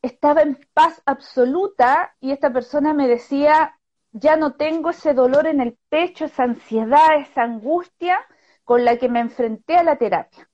estaba 0.01 0.41
en 0.41 0.57
paz 0.73 1.03
absoluta 1.05 2.15
y 2.19 2.31
esta 2.31 2.51
persona 2.51 2.93
me 2.95 3.07
decía, 3.07 3.77
ya 4.11 4.37
no 4.37 4.55
tengo 4.55 4.89
ese 4.89 5.13
dolor 5.13 5.45
en 5.45 5.61
el 5.61 5.77
pecho, 5.89 6.25
esa 6.25 6.43
ansiedad, 6.43 7.19
esa 7.19 7.43
angustia 7.43 8.17
con 8.63 8.85
la 8.85 8.97
que 8.97 9.07
me 9.07 9.19
enfrenté 9.19 9.77
a 9.77 9.83
la 9.83 9.97
terapia 9.97 10.49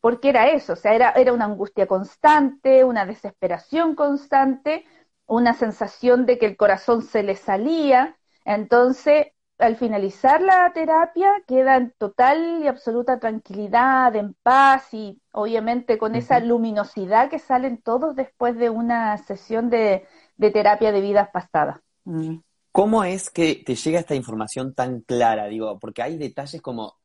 porque 0.00 0.30
era 0.30 0.48
eso, 0.48 0.72
o 0.72 0.76
sea, 0.76 0.94
era, 0.94 1.10
era 1.12 1.32
una 1.32 1.44
angustia 1.44 1.86
constante, 1.86 2.84
una 2.84 3.04
desesperación 3.04 3.94
constante, 3.94 4.86
una 5.30 5.54
sensación 5.54 6.26
de 6.26 6.38
que 6.38 6.46
el 6.46 6.56
corazón 6.56 7.02
se 7.02 7.22
le 7.22 7.36
salía. 7.36 8.18
Entonces, 8.44 9.28
al 9.58 9.76
finalizar 9.76 10.42
la 10.42 10.72
terapia, 10.74 11.30
queda 11.46 11.76
en 11.76 11.94
total 11.96 12.60
y 12.64 12.66
absoluta 12.66 13.20
tranquilidad, 13.20 14.16
en 14.16 14.34
paz 14.42 14.92
y 14.92 15.22
obviamente 15.30 15.98
con 15.98 16.16
esa 16.16 16.40
luminosidad 16.40 17.30
que 17.30 17.38
salen 17.38 17.80
todos 17.80 18.16
después 18.16 18.56
de 18.56 18.70
una 18.70 19.16
sesión 19.18 19.70
de, 19.70 20.04
terapia 20.36 20.90
de 20.90 21.00
vidas 21.00 21.28
pasadas. 21.32 21.78
Mm. 22.04 22.38
¿Cómo 22.72 23.04
es 23.04 23.30
que 23.30 23.62
te 23.64 23.76
llega 23.76 24.00
esta 24.00 24.16
información 24.16 24.74
tan 24.74 25.00
clara? 25.02 25.46
Digo, 25.46 25.78
porque 25.78 26.02
hay 26.02 26.18
detalles 26.18 26.60
como 26.60 26.96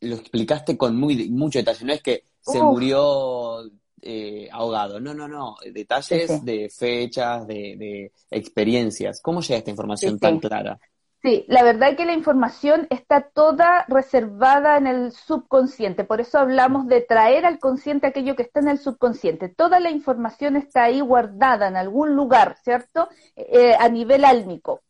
lo 0.00 0.14
explicaste 0.14 0.76
con 0.76 0.96
muy, 0.96 1.28
mucho 1.28 1.58
detalle, 1.58 1.84
no 1.86 1.92
es 1.92 2.02
que 2.02 2.24
se 2.40 2.62
murió 2.62 3.64
eh, 4.02 4.48
ahogado, 4.50 4.98
no, 5.00 5.14
no, 5.14 5.28
no, 5.28 5.56
detalles 5.72 6.44
de 6.44 6.68
fechas, 6.68 7.46
de, 7.46 8.12
experiencias. 8.30 9.20
¿Cómo 9.22 9.40
llega 9.40 9.58
esta 9.58 9.70
información 9.70 10.18
tan 10.18 10.40
clara? 10.40 10.78
Sí, 11.22 11.44
la 11.46 11.62
verdad 11.62 11.90
es 11.90 11.96
que 11.96 12.04
la 12.04 12.14
información 12.14 12.88
está 12.90 13.30
toda 13.32 13.84
reservada 13.86 14.76
en 14.76 14.88
el 14.88 15.12
subconsciente, 15.12 16.02
por 16.02 16.20
eso 16.20 16.40
hablamos 16.40 16.88
de 16.88 17.00
traer 17.00 17.46
al 17.46 17.60
consciente 17.60 18.08
aquello 18.08 18.34
que 18.34 18.42
está 18.42 18.58
en 18.58 18.68
el 18.68 18.78
subconsciente. 18.78 19.48
Toda 19.48 19.78
la 19.78 19.90
información 19.90 20.56
está 20.56 20.82
ahí 20.82 21.00
guardada 21.00 21.68
en 21.68 21.76
algún 21.76 22.16
lugar, 22.16 22.56
¿cierto? 22.64 23.08
Eh, 23.36 23.76
a 23.78 23.88
nivel 23.88 24.24
álmico. 24.24 24.82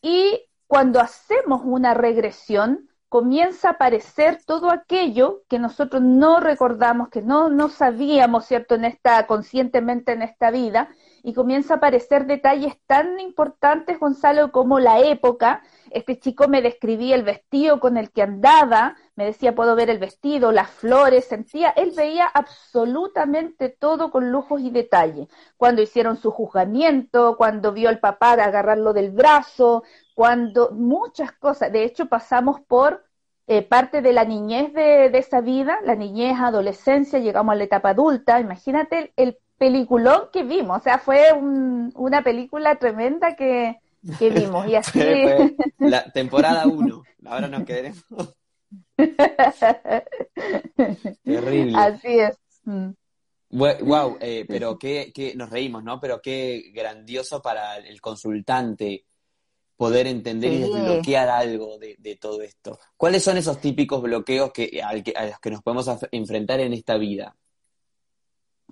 Y 0.00 0.46
cuando 0.68 1.00
hacemos 1.00 1.62
una 1.64 1.92
regresión, 1.92 2.88
comienza 3.14 3.68
a 3.68 3.70
aparecer 3.74 4.40
todo 4.44 4.72
aquello 4.72 5.44
que 5.48 5.60
nosotros 5.60 6.02
no 6.02 6.40
recordamos, 6.40 7.10
que 7.10 7.22
no, 7.22 7.48
no 7.48 7.68
sabíamos, 7.68 8.44
¿cierto?, 8.44 8.74
en 8.74 8.84
esta, 8.84 9.28
conscientemente 9.28 10.10
en 10.10 10.22
esta 10.22 10.50
vida, 10.50 10.88
y 11.22 11.32
comienza 11.32 11.74
a 11.74 11.76
aparecer 11.76 12.26
detalles 12.26 12.74
tan 12.88 13.20
importantes, 13.20 14.00
Gonzalo, 14.00 14.50
como 14.50 14.80
la 14.80 14.98
época. 14.98 15.62
Este 15.92 16.18
chico 16.18 16.48
me 16.48 16.60
describía 16.60 17.14
el 17.14 17.22
vestido 17.22 17.78
con 17.78 17.96
el 17.96 18.10
que 18.10 18.22
andaba, 18.22 18.96
me 19.14 19.26
decía, 19.26 19.54
puedo 19.54 19.76
ver 19.76 19.90
el 19.90 20.00
vestido, 20.00 20.50
las 20.50 20.68
flores, 20.68 21.24
sentía, 21.24 21.70
él 21.70 21.92
veía 21.96 22.26
absolutamente 22.26 23.68
todo 23.68 24.10
con 24.10 24.32
lujos 24.32 24.60
y 24.60 24.70
detalles. 24.70 25.28
Cuando 25.56 25.82
hicieron 25.82 26.16
su 26.16 26.32
juzgamiento, 26.32 27.36
cuando 27.36 27.72
vio 27.72 27.90
al 27.90 28.00
papá 28.00 28.32
agarrarlo 28.32 28.92
del 28.92 29.12
brazo, 29.12 29.84
cuando 30.14 30.72
muchas 30.72 31.30
cosas, 31.30 31.70
de 31.70 31.84
hecho 31.84 32.06
pasamos 32.06 32.60
por 32.60 33.03
eh, 33.46 33.62
parte 33.62 34.00
de 34.00 34.12
la 34.12 34.24
niñez 34.24 34.72
de, 34.72 35.06
esa 35.18 35.40
vida, 35.40 35.78
la 35.84 35.94
niñez, 35.94 36.38
adolescencia, 36.38 37.18
llegamos 37.18 37.52
a 37.52 37.56
la 37.56 37.64
etapa 37.64 37.90
adulta, 37.90 38.40
imagínate 38.40 39.12
el, 39.16 39.38
peliculón 39.58 40.28
que 40.32 40.42
vimos, 40.42 40.78
o 40.78 40.82
sea, 40.82 40.98
fue 40.98 41.32
una 41.32 42.22
película 42.22 42.76
tremenda 42.76 43.36
que, 43.36 43.78
vimos 44.02 44.66
y 44.66 44.74
así... 44.76 44.98
la 45.78 46.10
temporada 46.10 46.66
1, 46.66 47.02
ahora 47.26 47.48
nos 47.48 47.64
queremos. 47.64 48.04
Terrible. 51.24 51.78
Así 51.78 52.18
es. 52.18 52.38
Wow, 53.50 54.10
mm. 54.10 54.16
eh, 54.20 54.44
pero 54.48 54.78
qué, 54.78 55.12
qué, 55.14 55.34
nos 55.36 55.50
reímos, 55.50 55.84
¿no? 55.84 56.00
Pero 56.00 56.20
qué 56.20 56.72
grandioso 56.74 57.40
para 57.40 57.76
el 57.76 58.00
consultante 58.00 59.04
poder 59.76 60.06
entender 60.06 60.52
y 60.52 60.58
desbloquear 60.60 61.28
algo 61.28 61.78
de, 61.78 62.18
todo 62.20 62.42
esto. 62.42 62.78
¿Cuáles 62.96 63.22
son 63.24 63.36
esos 63.36 63.60
típicos 63.60 64.02
bloqueos 64.02 64.52
que, 64.52 64.80
a 64.82 64.92
los 64.94 65.40
que 65.40 65.50
nos 65.50 65.62
podemos 65.62 65.88
enfrentar 66.12 66.60
en 66.60 66.72
esta 66.72 66.96
vida? 66.96 67.36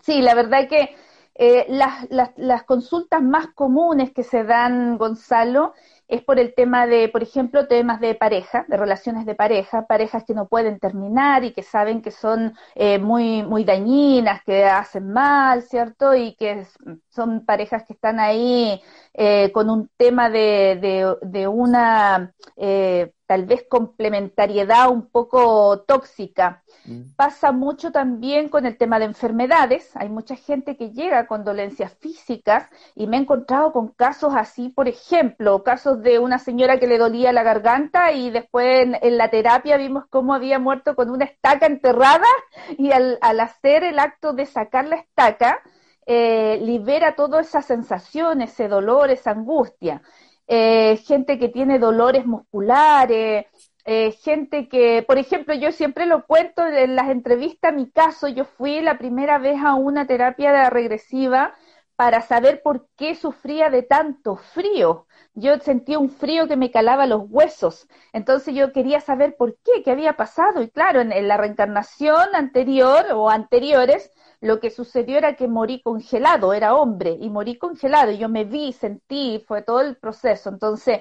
Sí, 0.02 0.20
la 0.20 0.34
verdad 0.34 0.68
que 0.68 0.94
eh, 1.34 1.64
las, 1.68 2.06
las, 2.36 2.62
consultas 2.64 3.22
más 3.22 3.48
comunes 3.54 4.12
que 4.12 4.22
se 4.22 4.44
dan, 4.44 4.98
Gonzalo, 4.98 5.72
es 6.06 6.22
por 6.22 6.38
el 6.38 6.54
tema 6.54 6.86
de, 6.86 7.08
por 7.08 7.22
ejemplo, 7.22 7.66
temas 7.68 8.00
de 8.00 8.14
pareja, 8.14 8.66
de 8.68 8.76
relaciones 8.76 9.24
de 9.24 9.34
pareja, 9.34 9.86
parejas 9.86 10.24
que 10.26 10.34
no 10.34 10.46
pueden 10.46 10.78
terminar 10.78 11.42
y 11.44 11.52
que 11.52 11.62
saben 11.62 12.02
que 12.02 12.10
son 12.10 12.54
eh, 12.74 12.98
muy, 12.98 13.42
muy 13.42 13.64
dañinas, 13.64 14.42
que 14.44 14.64
hacen 14.66 15.10
mal, 15.10 15.62
¿cierto? 15.62 16.14
Y 16.14 16.34
que 16.34 16.66
son 17.14 17.44
parejas 17.44 17.84
que 17.84 17.92
están 17.92 18.20
ahí 18.20 18.80
eh, 19.14 19.52
con 19.52 19.70
un 19.70 19.90
tema 19.96 20.30
de, 20.30 20.78
de, 20.80 21.16
de 21.22 21.48
una 21.48 22.32
eh, 22.56 23.12
tal 23.32 23.46
vez 23.46 23.64
complementariedad 23.66 24.90
un 24.90 25.08
poco 25.08 25.80
tóxica. 25.86 26.62
Mm. 26.84 27.14
Pasa 27.16 27.50
mucho 27.50 27.90
también 27.90 28.50
con 28.50 28.66
el 28.66 28.76
tema 28.76 28.98
de 28.98 29.06
enfermedades. 29.06 29.90
Hay 29.94 30.10
mucha 30.10 30.36
gente 30.36 30.76
que 30.76 30.90
llega 30.90 31.26
con 31.26 31.42
dolencias 31.42 31.94
físicas 31.94 32.68
y 32.94 33.06
me 33.06 33.16
he 33.16 33.20
encontrado 33.20 33.72
con 33.72 33.88
casos 33.88 34.34
así, 34.36 34.68
por 34.68 34.86
ejemplo, 34.86 35.62
casos 35.62 36.02
de 36.02 36.18
una 36.18 36.38
señora 36.38 36.78
que 36.78 36.86
le 36.86 36.98
dolía 36.98 37.32
la 37.32 37.42
garganta 37.42 38.12
y 38.12 38.28
después 38.30 38.86
en, 39.00 39.16
la 39.16 39.30
terapia 39.30 39.78
vimos 39.78 40.04
cómo 40.10 40.34
había 40.34 40.58
muerto 40.58 40.94
con 40.94 41.08
una 41.08 41.24
estaca 41.24 41.64
enterrada 41.64 42.28
y 42.76 42.92
al, 42.92 43.18
hacer 43.40 43.82
el 43.82 43.98
acto 43.98 44.34
de 44.34 44.44
sacar 44.44 44.86
la 44.86 44.96
estaca, 44.96 45.62
eh, 46.06 46.58
libera 46.62 47.14
toda 47.14 47.40
esa 47.40 47.62
sensación, 47.62 48.42
ese 48.42 48.68
dolor, 48.68 49.10
esa 49.10 49.32
angustia. 49.32 50.02
Eh, 50.46 50.96
gente 51.06 51.38
que 51.38 51.48
tiene 51.48 51.78
dolores 51.78 52.26
musculares, 52.26 53.46
eh, 53.84 54.12
gente 54.12 54.68
que, 54.68 55.02
por 55.02 55.18
ejemplo, 55.18 55.54
yo 55.54 55.72
siempre 55.72 56.06
lo 56.06 56.26
cuento 56.26 56.66
en 56.66 56.94
las 56.96 57.08
entrevistas, 57.10 57.74
mi 57.74 57.90
caso, 57.90 58.28
yo 58.28 58.44
fui 58.44 58.80
la 58.80 58.98
primera 58.98 59.38
vez 59.38 59.60
a 59.64 59.74
una 59.74 60.06
terapia 60.06 60.70
regresiva 60.70 61.54
para 61.96 62.20
saber 62.20 62.62
por 62.62 62.88
qué 62.96 63.14
sufría 63.14 63.70
de 63.70 63.82
tanto 63.82 64.36
frío. 64.36 65.06
Yo 65.34 65.58
sentía 65.60 65.98
un 65.98 66.10
frío 66.10 66.48
que 66.48 66.56
me 66.56 66.70
calaba 66.70 67.06
los 67.06 67.22
huesos. 67.28 67.86
Entonces 68.12 68.54
yo 68.54 68.72
quería 68.72 69.00
saber 69.00 69.36
por 69.36 69.56
qué, 69.64 69.82
qué 69.84 69.90
había 69.92 70.14
pasado. 70.14 70.62
Y 70.62 70.70
claro, 70.70 71.00
en, 71.00 71.28
la 71.28 71.36
reencarnación 71.36 72.34
anterior 72.34 73.06
o 73.14 73.30
anteriores, 73.30 74.10
lo 74.42 74.60
que 74.60 74.70
sucedió 74.70 75.18
era 75.18 75.36
que 75.36 75.48
morí 75.48 75.80
congelado, 75.80 76.52
era 76.52 76.74
hombre, 76.74 77.16
y 77.20 77.30
morí 77.30 77.56
congelado. 77.56 78.10
Y 78.10 78.18
yo 78.18 78.28
me 78.28 78.44
vi, 78.44 78.72
sentí, 78.72 79.42
fue 79.46 79.62
todo 79.62 79.80
el 79.80 79.96
proceso. 79.96 80.50
Entonces, 80.50 81.00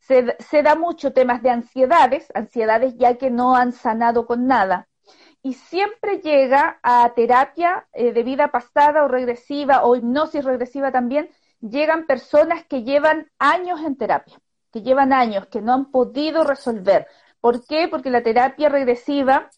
se, 0.00 0.62
da 0.62 0.74
mucho 0.74 1.12
temas 1.12 1.42
de 1.42 1.50
ansiedades, 1.50 2.28
ansiedades 2.34 2.94
ya 2.96 3.16
que 3.16 3.30
no 3.30 3.54
han 3.54 3.72
sanado 3.72 4.26
con 4.26 4.46
nada 4.46 4.88
y 5.42 5.52
siempre 5.52 6.20
llega 6.20 6.80
a 6.82 7.12
terapia 7.14 7.86
eh, 7.92 8.12
de 8.12 8.22
vida 8.22 8.48
pasada 8.48 9.04
o 9.04 9.08
regresiva 9.08 9.84
o 9.84 9.94
hipnosis 9.94 10.44
regresiva 10.44 10.90
también, 10.90 11.30
llegan 11.60 12.06
personas 12.06 12.64
que 12.64 12.82
llevan 12.82 13.30
años 13.38 13.80
en 13.82 13.96
terapia, 13.96 14.38
que 14.72 14.82
llevan 14.82 15.12
años, 15.12 15.46
que 15.48 15.60
no 15.60 15.74
han 15.74 15.90
podido 15.90 16.42
resolver. 16.42 17.06
¿Por 17.40 17.64
qué? 17.66 17.86
Porque 17.88 18.10
la 18.10 18.22
terapia 18.22 18.68
regresiva, 18.68 19.50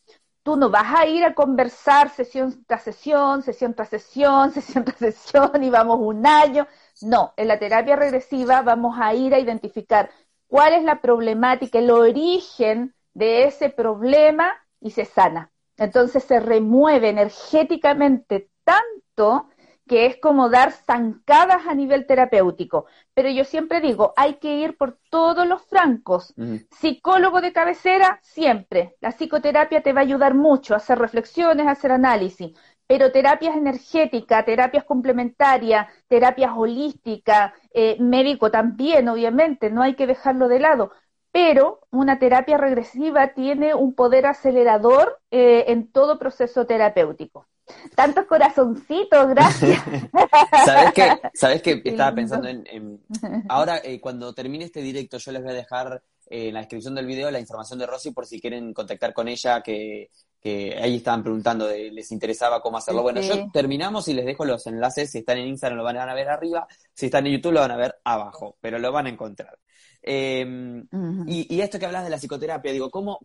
tú 0.42 0.56
no 0.56 0.70
vas 0.70 0.94
a 0.94 1.06
ir 1.06 1.24
a 1.24 1.34
conversar 1.34 2.10
sesión 2.10 2.64
tras 2.66 2.82
sesión, 2.82 3.42
sesión 3.42 3.74
tras 3.74 3.88
sesión, 3.88 4.50
sesión 4.52 4.84
tras 4.84 4.98
sesión 4.98 5.62
y 5.62 5.70
vamos 5.70 5.98
un 6.00 6.26
año. 6.26 6.66
No, 7.02 7.32
en 7.36 7.48
la 7.48 7.58
terapia 7.58 7.96
regresiva 7.96 8.62
vamos 8.62 8.96
a 8.98 9.14
ir 9.14 9.34
a 9.34 9.38
identificar 9.38 10.10
cuál 10.46 10.74
es 10.74 10.82
la 10.84 11.00
problemática, 11.00 11.78
el 11.78 11.90
origen 11.90 12.94
de 13.14 13.44
ese 13.44 13.70
problema 13.70 14.52
y 14.80 14.90
se 14.90 15.04
sana. 15.04 15.52
Entonces 15.76 16.24
se 16.24 16.40
remueve 16.40 17.08
energéticamente 17.08 18.50
tanto 18.64 19.48
que 19.90 20.06
es 20.06 20.18
como 20.18 20.50
dar 20.50 20.70
zancadas 20.70 21.66
a 21.66 21.74
nivel 21.74 22.06
terapéutico. 22.06 22.86
Pero 23.12 23.28
yo 23.28 23.42
siempre 23.42 23.80
digo, 23.80 24.14
hay 24.16 24.34
que 24.34 24.54
ir 24.58 24.76
por 24.76 25.00
todos 25.10 25.48
los 25.48 25.62
francos. 25.62 26.32
Psicólogo 26.70 27.40
de 27.40 27.52
cabecera, 27.52 28.20
siempre. 28.22 28.94
La 29.00 29.10
psicoterapia 29.10 29.82
te 29.82 29.92
va 29.92 30.02
a 30.02 30.04
ayudar 30.04 30.34
mucho 30.34 30.74
a 30.74 30.76
hacer 30.76 30.96
reflexiones, 30.96 31.66
a 31.66 31.72
hacer 31.72 31.90
análisis. 31.90 32.56
Pero 32.86 33.10
terapias 33.10 33.56
energéticas, 33.56 34.44
terapias 34.44 34.84
complementarias, 34.84 35.88
terapias 36.06 36.52
holísticas, 36.56 37.52
eh, 37.74 37.96
médico 37.98 38.48
también, 38.48 39.08
obviamente, 39.08 39.70
no 39.70 39.82
hay 39.82 39.96
que 39.96 40.06
dejarlo 40.06 40.46
de 40.46 40.60
lado 40.60 40.92
pero 41.32 41.78
una 41.92 42.18
terapia 42.18 42.58
regresiva 42.58 43.34
tiene 43.34 43.72
un 43.72 43.94
poder 43.94 44.26
acelerador 44.26 45.20
eh, 45.30 45.66
en 45.68 45.86
todo 45.92 46.18
proceso 46.18 46.66
terapéutico. 46.66 47.46
Tantos 47.94 48.26
corazoncitos, 48.26 49.28
gracias. 49.28 49.82
¿Sabes 50.64 50.92
qué? 50.94 51.20
¿Sabes 51.34 51.62
qué? 51.62 51.82
Estaba 51.84 52.14
pensando 52.14 52.48
en... 52.48 53.00
Ahora, 53.48 53.80
eh, 53.84 54.00
cuando 54.00 54.32
termine 54.34 54.64
este 54.64 54.82
directo, 54.82 55.18
yo 55.18 55.32
les 55.32 55.42
voy 55.42 55.52
a 55.52 55.54
dejar 55.54 56.02
eh, 56.28 56.48
en 56.48 56.54
la 56.54 56.60
descripción 56.60 56.94
del 56.94 57.06
video 57.06 57.30
la 57.30 57.40
información 57.40 57.78
de 57.78 57.86
Rosy 57.86 58.12
por 58.12 58.26
si 58.26 58.40
quieren 58.40 58.72
contactar 58.72 59.12
con 59.12 59.28
ella, 59.28 59.62
que, 59.62 60.10
ahí 60.44 60.96
estaban 60.96 61.22
preguntando, 61.22 61.66
de, 61.66 61.90
les 61.90 62.10
interesaba 62.12 62.62
cómo 62.62 62.78
hacerlo. 62.78 63.02
Bueno, 63.02 63.20
yo 63.20 63.50
terminamos 63.52 64.08
y 64.08 64.14
les 64.14 64.24
dejo 64.24 64.44
los 64.44 64.66
enlaces. 64.66 65.10
Si 65.10 65.18
están 65.18 65.38
en 65.38 65.48
Instagram 65.48 65.78
lo 65.78 65.84
van 65.84 65.98
a 65.98 66.14
ver 66.14 66.28
arriba, 66.28 66.66
si 66.94 67.06
están 67.06 67.26
en 67.26 67.34
YouTube 67.34 67.52
lo 67.52 67.60
van 67.60 67.72
a 67.72 67.76
ver 67.76 67.96
abajo, 68.04 68.56
pero 68.60 68.78
lo 68.78 68.92
van 68.92 69.06
a 69.06 69.10
encontrar. 69.10 69.58
Em, 70.02 70.86
y, 71.26 71.60
esto 71.60 71.78
que 71.78 71.86
hablas 71.86 72.04
de 72.04 72.10
la 72.10 72.16
psicoterapia, 72.16 72.72
digo, 72.72 72.90
¿cómo, 72.90 73.18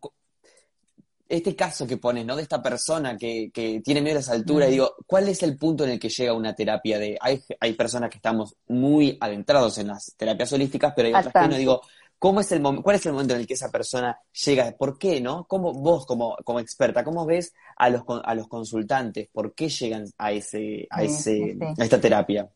este 1.28 1.56
caso 1.56 1.88
que 1.88 1.98
pones, 1.98 2.26
¿no? 2.26 2.36
De 2.36 2.44
esta 2.44 2.62
persona 2.62 3.18
que, 3.18 3.52
tiene 3.84 4.02
miedo 4.02 4.18
a 4.18 4.22
esa 4.22 4.34
altura, 4.34 4.68
y 4.68 4.72
digo, 4.72 4.96
¿cuál 5.08 5.28
es 5.30 5.42
el 5.44 5.58
punto 5.58 5.84
en 5.84 5.92
el 5.92 6.00
que 6.00 6.10
llega 6.10 6.34
una 6.34 6.54
terapia 6.54 7.00
de, 7.00 7.18
hay, 7.20 7.42
hay 7.60 7.74
personas 7.74 8.10
que 8.10 8.18
estamos 8.18 8.56
muy 8.68 9.18
adentrados 9.20 9.78
en 9.78 9.88
las 9.88 10.14
terapias 10.18 10.54
holísticas, 10.54 10.94
pero 10.96 11.08
hay 11.08 11.14
otras 11.14 11.34
que 11.34 11.50
no, 11.50 11.58
digo, 11.58 11.82
¿cómo 12.20 12.42
es 12.42 12.52
el 12.52 12.62
¿cuál 12.62 12.96
es 12.96 13.06
el 13.06 13.14
momento 13.14 13.34
en 13.34 13.42
el 13.42 13.48
que 13.48 13.56
esa 13.56 13.72
persona 13.72 14.20
llega? 14.46 14.72
¿Por 14.78 14.98
qué, 14.98 15.22
no? 15.22 15.46
¿Cómo 15.46 15.74
vos 15.74 16.06
como, 16.06 16.36
como 16.44 16.60
experta, 16.60 17.04
cómo 17.04 17.26
ves 17.26 17.54
a 17.78 17.90
los, 17.90 18.04
a 18.08 18.36
los 18.36 18.48
consultantes? 18.48 19.28
¿Por 19.32 19.54
qué 19.54 19.70
llegan 19.70 20.06
a 20.18 20.32
ese, 20.32 20.88
a 20.90 21.04
ese, 21.04 21.58
a 21.78 21.84
esta 21.84 22.00
terapia? 22.00 22.50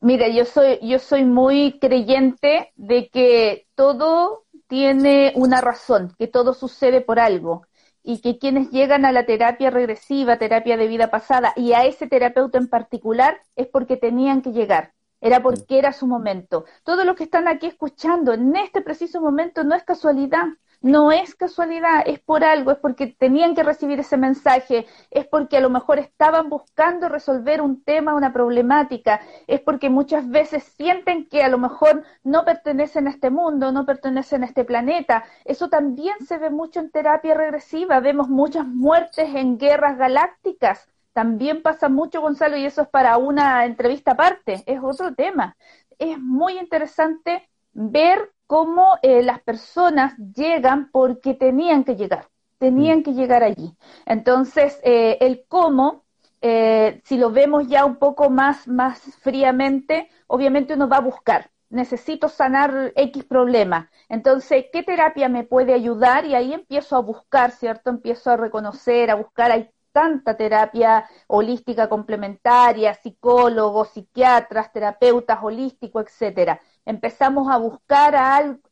Mira, 0.00 0.28
yo 0.28 0.44
soy, 0.44 0.78
yo 0.82 0.98
soy 0.98 1.24
muy 1.24 1.78
creyente 1.80 2.72
de 2.76 3.08
que 3.08 3.66
todo 3.74 4.44
tiene 4.66 5.32
una 5.36 5.60
razón, 5.60 6.14
que 6.18 6.28
todo 6.28 6.54
sucede 6.54 7.00
por 7.00 7.18
algo 7.18 7.66
y 8.02 8.20
que 8.20 8.38
quienes 8.38 8.70
llegan 8.70 9.04
a 9.04 9.12
la 9.12 9.26
terapia 9.26 9.70
regresiva, 9.70 10.38
terapia 10.38 10.76
de 10.76 10.86
vida 10.86 11.10
pasada 11.10 11.52
y 11.56 11.72
a 11.72 11.84
ese 11.84 12.06
terapeuta 12.06 12.58
en 12.58 12.68
particular 12.68 13.40
es 13.56 13.66
porque 13.66 13.96
tenían 13.96 14.42
que 14.42 14.52
llegar, 14.52 14.94
era 15.20 15.42
porque 15.42 15.78
era 15.78 15.92
su 15.92 16.06
momento. 16.06 16.64
Todos 16.84 17.04
los 17.04 17.16
que 17.16 17.24
están 17.24 17.48
aquí 17.48 17.66
escuchando 17.66 18.32
en 18.32 18.54
este 18.56 18.80
preciso 18.82 19.20
momento 19.20 19.64
no 19.64 19.74
es 19.74 19.82
casualidad, 19.84 20.46
no 20.80 21.12
es 21.12 21.34
casualidad, 21.34 22.02
es 22.06 22.20
por 22.20 22.44
algo, 22.44 22.72
es 22.72 22.78
porque 22.78 23.08
tenían 23.08 23.54
que 23.54 23.62
recibir 23.62 24.00
ese 24.00 24.16
mensaje, 24.16 24.86
es 25.10 25.26
porque 25.26 25.56
a 25.56 25.60
lo 25.60 25.70
mejor 25.70 25.98
estaban 25.98 26.48
buscando 26.48 27.08
resolver 27.08 27.60
un 27.60 27.82
tema, 27.82 28.14
una 28.14 28.32
problemática, 28.32 29.20
es 29.46 29.60
porque 29.60 29.90
muchas 29.90 30.28
veces 30.28 30.64
sienten 30.64 31.26
que 31.28 31.42
a 31.42 31.48
lo 31.48 31.58
mejor 31.58 32.04
no 32.22 32.44
pertenecen 32.44 33.06
a 33.06 33.10
este 33.10 33.30
mundo, 33.30 33.72
no 33.72 33.86
pertenecen 33.86 34.42
a 34.42 34.46
este 34.46 34.64
planeta. 34.64 35.24
Eso 35.44 35.68
también 35.68 36.16
se 36.26 36.38
ve 36.38 36.50
mucho 36.50 36.80
en 36.80 36.90
terapia 36.90 37.34
regresiva, 37.34 38.00
vemos 38.00 38.28
muchas 38.28 38.66
muertes 38.66 39.34
en 39.34 39.58
guerras 39.58 39.98
galácticas. 39.98 40.88
También 41.12 41.62
pasa 41.62 41.88
mucho, 41.88 42.20
Gonzalo, 42.20 42.56
y 42.56 42.66
eso 42.66 42.82
es 42.82 42.88
para 42.88 43.16
una 43.16 43.64
entrevista 43.64 44.12
aparte, 44.12 44.62
es 44.66 44.80
otro 44.82 45.14
tema. 45.14 45.56
Es 45.98 46.18
muy 46.18 46.58
interesante 46.58 47.48
ver 47.72 48.32
cómo 48.46 48.98
eh, 49.02 49.22
las 49.22 49.40
personas 49.40 50.14
llegan 50.16 50.90
porque 50.90 51.34
tenían 51.34 51.84
que 51.84 51.96
llegar, 51.96 52.28
tenían 52.58 53.00
mm. 53.00 53.02
que 53.02 53.14
llegar 53.14 53.42
allí. 53.42 53.74
Entonces, 54.06 54.80
eh, 54.82 55.18
el 55.20 55.44
cómo, 55.48 56.04
eh, 56.40 57.00
si 57.04 57.16
lo 57.16 57.30
vemos 57.30 57.66
ya 57.68 57.84
un 57.84 57.96
poco 57.96 58.30
más, 58.30 58.68
más 58.68 59.00
fríamente, 59.20 60.08
obviamente 60.26 60.74
uno 60.74 60.88
va 60.88 60.98
a 60.98 61.00
buscar. 61.00 61.50
Necesito 61.68 62.28
sanar 62.28 62.92
X 62.94 63.24
problema. 63.24 63.90
Entonces, 64.08 64.66
¿qué 64.72 64.84
terapia 64.84 65.28
me 65.28 65.42
puede 65.42 65.74
ayudar? 65.74 66.24
Y 66.24 66.36
ahí 66.36 66.52
empiezo 66.52 66.94
a 66.94 67.00
buscar, 67.00 67.50
¿cierto? 67.50 67.90
Empiezo 67.90 68.30
a 68.30 68.36
reconocer, 68.36 69.10
a 69.10 69.16
buscar. 69.16 69.50
Hay 69.50 69.70
tanta 69.90 70.36
terapia 70.36 71.08
holística 71.26 71.88
complementaria, 71.88 72.94
psicólogos, 72.94 73.88
psiquiatras, 73.88 74.72
terapeutas 74.72 75.38
holísticos, 75.42 76.04
etcétera 76.04 76.60
empezamos 76.86 77.50
a 77.50 77.58
buscar 77.58 78.14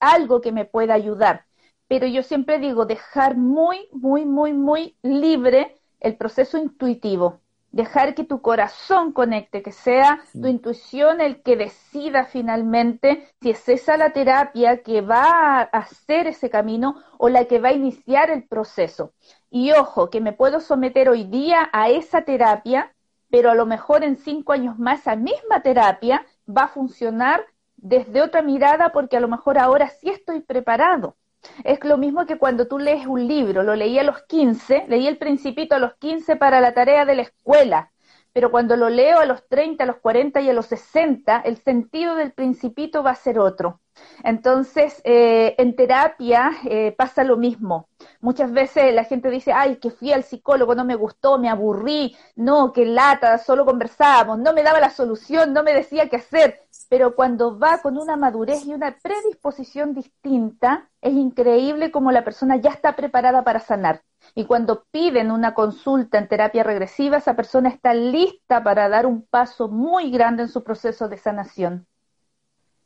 algo 0.01 0.41
que 0.41 0.53
me 0.53 0.65
pueda 0.65 0.95
ayudar. 0.95 1.45
Pero 1.89 2.07
yo 2.07 2.23
siempre 2.23 2.59
digo, 2.59 2.87
dejar 2.87 3.37
muy, 3.37 3.89
muy, 3.93 4.25
muy, 4.25 4.53
muy 4.53 4.97
libre 5.03 5.77
el 6.01 6.17
proceso 6.17 6.57
intuitivo. 6.57 7.41
Dejar 7.73 8.15
que 8.15 8.23
tu 8.23 8.41
corazón 8.41 9.13
conecte, 9.13 9.61
que 9.61 9.73
sea 9.73 10.23
tu 10.33 10.47
intuición 10.47 11.21
el 11.21 11.43
que 11.43 11.57
decida 11.57 12.25
finalmente 12.25 13.27
si 13.43 13.51
es 13.51 13.69
esa 13.69 13.97
la 13.97 14.11
terapia 14.11 14.83
que 14.83 15.01
va 15.01 15.59
a 15.59 15.63
hacer 15.63 16.29
ese 16.29 16.51
camino 16.51 17.03
o 17.19 17.29
la 17.29 17.47
que 17.47 17.59
va 17.59 17.71
a 17.71 17.73
iniciar 17.73 18.31
el 18.31 18.45
proceso. 18.45 19.13
Y 19.51 19.73
ojo, 19.73 20.09
que 20.09 20.21
me 20.21 20.33
puedo 20.33 20.61
someter 20.61 21.09
hoy 21.09 21.25
día 21.25 21.69
a 21.73 21.89
esa 21.89 22.23
terapia, 22.23 22.95
pero 23.29 23.51
a 23.51 23.57
lo 23.57 23.67
mejor 23.67 24.05
en 24.05 24.19
cinco 24.19 24.53
años 24.53 24.79
más 24.79 25.01
esa 25.01 25.17
misma 25.17 25.61
terapia 25.61 26.25
va 26.49 26.65
a 26.65 26.69
funcionar 26.69 27.45
desde 27.85 28.23
otra 28.23 28.41
mirada 28.41 28.93
porque 28.93 29.19
a 29.19 29.21
lo 29.21 29.29
mejor 29.29 29.59
ahora 29.59 29.91
sí 29.91 30.09
estoy 30.09 30.41
preparado. 30.41 31.17
Es 31.65 31.85
lo 31.85 31.99
mismo 31.99 32.25
que 32.25 32.39
cuando 32.39 32.67
tú 32.67 32.79
lees 32.79 33.07
un 33.07 33.29
libro, 33.29 33.63
lo 33.63 33.77
leí 33.77 33.99
a 33.99 34.03
los 34.03 34.23
15, 34.23 34.87
leí 34.89 35.07
el 35.07 35.19
principito 35.19 35.75
a 35.75 35.79
los 35.79 35.95
15 35.97 36.37
para 36.37 36.63
la 36.63 36.73
tarea 36.73 37.05
de 37.05 37.15
la 37.15 37.23
escuela, 37.23 37.93
pero 38.35 38.51
cuando 38.51 38.77
lo 38.77 38.91
leo 38.91 39.21
a 39.21 39.27
los 39.27 39.49
30, 39.49 39.85
a 39.85 39.87
los 39.87 39.99
40 39.99 40.41
y 40.41 40.51
a 40.51 40.53
los 40.53 40.67
60, 40.67 41.41
el 41.43 41.57
sentido 41.59 42.17
del 42.17 42.33
principito 42.33 43.05
va 43.05 43.13
a 43.13 43.15
ser 43.15 43.39
otro. 43.39 43.81
Entonces, 44.25 45.01
eh, 45.05 45.55
en 45.57 45.77
terapia 45.77 46.51
eh, 46.65 46.91
pasa 46.99 47.23
lo 47.23 47.37
mismo. 47.37 47.89
Muchas 48.21 48.51
veces 48.51 48.93
la 48.93 49.05
gente 49.05 49.31
dice, 49.31 49.53
ay, 49.53 49.77
que 49.77 49.91
fui 49.91 50.13
al 50.13 50.25
psicólogo, 50.25 50.75
no 50.75 50.85
me 50.85 50.97
gustó, 50.97 51.39
me 51.39 51.49
aburrí, 51.49 52.17
no, 52.35 52.73
que 52.73 52.85
lata, 52.85 53.39
solo 53.39 53.65
conversábamos, 53.65 54.41
no 54.41 54.53
me 54.53 54.65
daba 54.65 54.81
la 54.81 54.91
solución, 54.91 55.53
no 55.53 55.63
me 55.63 55.73
decía 55.73 56.09
qué 56.09 56.17
hacer. 56.17 56.61
Pero 56.89 57.15
cuando 57.15 57.57
va 57.57 57.83
con 57.83 57.97
una 57.97 58.17
madurez 58.17 58.67
y 58.67 58.75
una 58.75 58.99
predisposición 59.01 59.95
distinta, 59.95 60.91
es 61.01 61.13
increíble 61.13 61.93
como 61.93 62.11
la 62.11 62.25
persona 62.25 62.57
ya 62.57 62.71
está 62.71 62.97
preparada 62.97 63.45
para 63.45 63.61
sanar. 63.61 64.03
Y 64.35 64.45
cuando 64.45 64.85
piden 64.91 65.31
una 65.31 65.55
consulta 65.55 66.19
en 66.19 66.29
terapia 66.29 66.63
regresiva, 66.63 67.19
esa 67.19 67.37
persona 67.37 67.69
está 67.69 67.95
lista 67.95 68.63
para 68.63 68.89
dar 68.89 69.07
un 69.07 69.27
paso 69.27 69.69
muy 69.69 70.11
grande 70.11 70.45
en 70.45 70.49
su 70.49 70.63
proceso 70.65 71.09
de 71.09 71.17
sanación. 71.19 71.87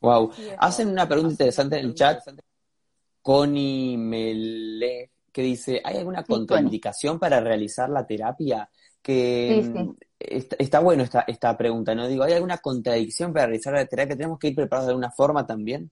Wow. 0.01 0.31
Hacen 0.57 0.89
una 0.89 1.07
pregunta 1.07 1.31
interesante 1.31 1.79
en 1.79 1.85
el 1.85 1.93
chat. 1.93 2.21
Connie 3.21 3.97
Mele, 3.97 5.11
que 5.31 5.41
dice, 5.41 5.81
¿hay 5.83 5.97
alguna 5.97 6.23
contraindicación 6.23 7.19
para 7.19 7.39
realizar 7.39 7.89
la 7.89 8.05
terapia? 8.05 8.69
Que 9.01 9.93
está, 10.19 10.79
bueno 10.79 11.03
esta, 11.03 11.21
esta 11.21 11.57
pregunta, 11.57 11.95
¿no? 11.95 12.07
Digo, 12.07 12.23
¿hay 12.23 12.33
alguna 12.33 12.57
contradicción 12.57 13.33
para 13.33 13.47
realizar 13.47 13.73
la 13.73 13.85
terapia? 13.85 14.15
¿Tenemos 14.15 14.39
que 14.39 14.49
ir 14.49 14.55
preparados 14.55 14.87
de 14.87 14.91
alguna 14.91 15.11
forma 15.11 15.45
también? 15.45 15.91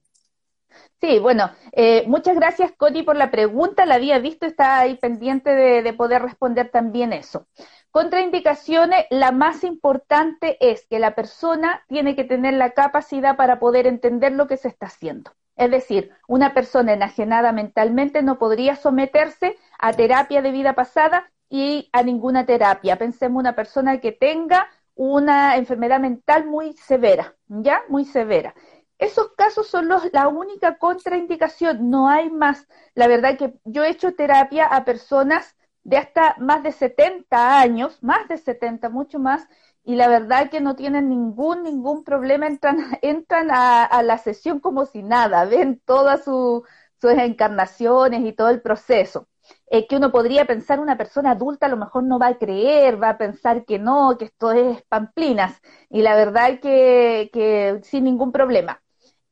Sí, 1.00 1.18
bueno, 1.20 1.50
eh, 1.72 2.04
muchas 2.06 2.36
gracias, 2.36 2.72
Cody, 2.76 3.02
por 3.02 3.16
la 3.16 3.30
pregunta. 3.30 3.86
La 3.86 3.96
había 3.96 4.18
visto, 4.18 4.46
está 4.46 4.80
ahí 4.80 4.96
pendiente 4.96 5.54
de, 5.54 5.82
de 5.82 5.92
poder 5.92 6.22
responder 6.22 6.70
también 6.70 7.12
eso. 7.12 7.46
Contraindicaciones, 7.90 9.06
la 9.10 9.32
más 9.32 9.64
importante 9.64 10.56
es 10.60 10.86
que 10.88 10.98
la 10.98 11.14
persona 11.14 11.82
tiene 11.88 12.14
que 12.16 12.24
tener 12.24 12.54
la 12.54 12.70
capacidad 12.70 13.36
para 13.36 13.58
poder 13.60 13.86
entender 13.86 14.32
lo 14.32 14.46
que 14.46 14.56
se 14.56 14.68
está 14.68 14.86
haciendo. 14.86 15.32
Es 15.56 15.70
decir, 15.70 16.10
una 16.28 16.52
persona 16.54 16.92
enajenada 16.92 17.52
mentalmente 17.52 18.22
no 18.22 18.38
podría 18.38 18.76
someterse 18.76 19.56
a 19.78 19.92
terapia 19.92 20.42
de 20.42 20.52
vida 20.52 20.74
pasada 20.74 21.30
y 21.48 21.88
a 21.92 22.02
ninguna 22.02 22.44
terapia. 22.46 22.96
Pensemos 22.96 23.40
una 23.40 23.56
persona 23.56 24.00
que 24.00 24.12
tenga 24.12 24.68
una 24.94 25.56
enfermedad 25.56 26.00
mental 26.00 26.46
muy 26.46 26.72
severa, 26.74 27.34
¿ya? 27.48 27.82
Muy 27.88 28.04
severa. 28.04 28.54
Esos 28.98 29.32
casos 29.36 29.68
son 29.68 29.88
los, 29.88 30.12
la 30.12 30.28
única 30.28 30.78
contraindicación, 30.78 31.88
no 31.90 32.08
hay 32.08 32.30
más. 32.30 32.66
La 32.94 33.06
verdad 33.06 33.36
que 33.38 33.54
yo 33.64 33.84
he 33.84 33.90
hecho 33.90 34.14
terapia 34.14 34.66
a 34.66 34.84
personas 34.84 35.56
de 35.84 35.96
hasta 35.96 36.36
más 36.38 36.62
de 36.62 36.72
70 36.72 37.60
años, 37.60 38.02
más 38.02 38.28
de 38.28 38.36
70, 38.38 38.88
mucho 38.90 39.18
más, 39.18 39.46
y 39.84 39.94
la 39.96 40.08
verdad 40.08 40.50
que 40.50 40.60
no 40.60 40.76
tienen 40.76 41.08
ningún, 41.08 41.62
ningún 41.62 42.04
problema, 42.04 42.46
entran, 42.46 42.76
entran 43.02 43.48
a, 43.50 44.02
la 44.02 44.18
sesión 44.18 44.60
como 44.60 44.84
si 44.86 45.02
nada, 45.02 45.44
ven 45.46 45.80
todas 45.84 46.24
sus 46.24 46.62
encarnaciones 47.02 48.22
y 48.24 48.32
todo 48.32 48.48
el 48.50 48.60
proceso. 48.60 49.28
Eh, 49.70 49.86
que 49.86 49.96
uno 49.96 50.12
podría 50.12 50.44
pensar 50.46 50.78
una 50.80 50.98
persona 50.98 51.30
adulta 51.30 51.66
a 51.66 51.68
lo 51.70 51.76
mejor 51.78 52.04
no 52.04 52.18
va 52.18 52.28
a 52.28 52.38
creer, 52.38 53.02
va 53.02 53.10
a 53.10 53.18
pensar 53.18 53.64
que 53.64 53.78
no, 53.78 54.16
que 54.18 54.26
esto 54.26 54.52
es 54.52 54.82
pamplinas, 54.88 55.60
y 55.88 56.02
la 56.02 56.14
verdad 56.16 56.60
que, 56.60 57.30
que 57.32 57.80
sin 57.82 58.04
ningún 58.04 58.30
problema. 58.32 58.82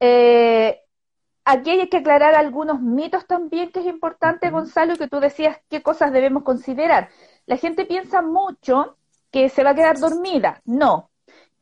Eh, 0.01 0.81
aquí 1.45 1.71
hay 1.71 1.89
que 1.89 1.99
aclarar 1.99 2.35
algunos 2.35 2.81
mitos 2.81 3.27
también 3.27 3.71
que 3.73 3.81
es 3.81 3.87
importante, 3.87 4.51
Gonzalo, 4.51 4.95
y 4.95 4.99
que 4.99 5.09
tú 5.09 5.21
decías 5.21 5.59
qué 5.69 5.83
cosas 5.83 6.13
debemos 6.13 6.43
considerar. 6.43 7.09
La 7.47 7.57
gente 7.57 7.87
piensa 7.87 8.23
mucho 8.23 8.97
que 9.31 9.49
se 9.49 9.63
va 9.65 9.71
a 9.71 9.75
quedar 9.75 9.99
dormida. 9.99 10.63
No. 10.65 11.11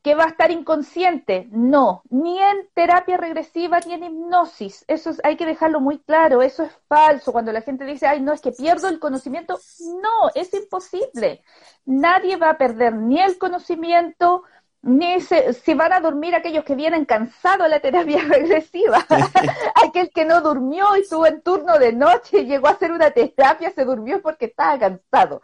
¿Que 0.01 0.13
va 0.13 0.25
a 0.25 0.29
estar 0.29 0.51
inconsciente? 0.51 1.47
No. 1.51 2.03
Ni 2.09 2.39
en 2.39 2.69
terapia 2.73 3.17
regresiva 3.17 3.79
ni 3.81 3.93
en 3.93 4.03
hipnosis. 4.03 4.85
Eso 4.87 5.11
hay 5.23 5.35
que 5.35 5.45
dejarlo 5.45 5.79
muy 5.79 5.99
claro. 5.99 6.41
Eso 6.41 6.63
es 6.63 6.71
falso. 6.87 7.31
Cuando 7.31 7.51
la 7.51 7.61
gente 7.61 7.85
dice, 7.85 8.07
ay, 8.07 8.21
no, 8.21 8.33
es 8.33 8.41
que 8.41 8.51
pierdo 8.51 8.87
el 8.87 8.99
conocimiento. 8.99 9.59
No, 9.79 10.29
es 10.35 10.53
imposible. 10.53 11.43
Nadie 11.85 12.37
va 12.37 12.51
a 12.51 12.57
perder 12.57 12.93
ni 12.95 13.19
el 13.19 13.37
conocimiento, 13.37 14.43
ni 14.85 15.19
se, 15.19 15.73
van 15.73 15.93
a 15.93 15.99
dormir 15.99 16.35
aquellos 16.35 16.63
que 16.63 16.75
vienen 16.75 17.05
cansados 17.05 17.65
a 17.65 17.67
la 17.67 17.79
terapia 17.79 18.19
regresiva. 18.29 19.03
Aquel 19.83 20.11
que 20.11 20.25
no 20.25 20.41
durmió 20.41 20.95
y 20.95 21.01
estuvo 21.01 21.25
en 21.25 21.41
turno 21.41 21.79
de 21.79 21.91
noche 21.91 22.41
y 22.41 22.45
llegó 22.45 22.67
a 22.67 22.71
hacer 22.71 22.91
una 22.91 23.09
terapia, 23.09 23.71
se 23.71 23.83
durmió 23.83 24.21
porque 24.21 24.45
estaba 24.45 24.77
cansado 24.77 25.41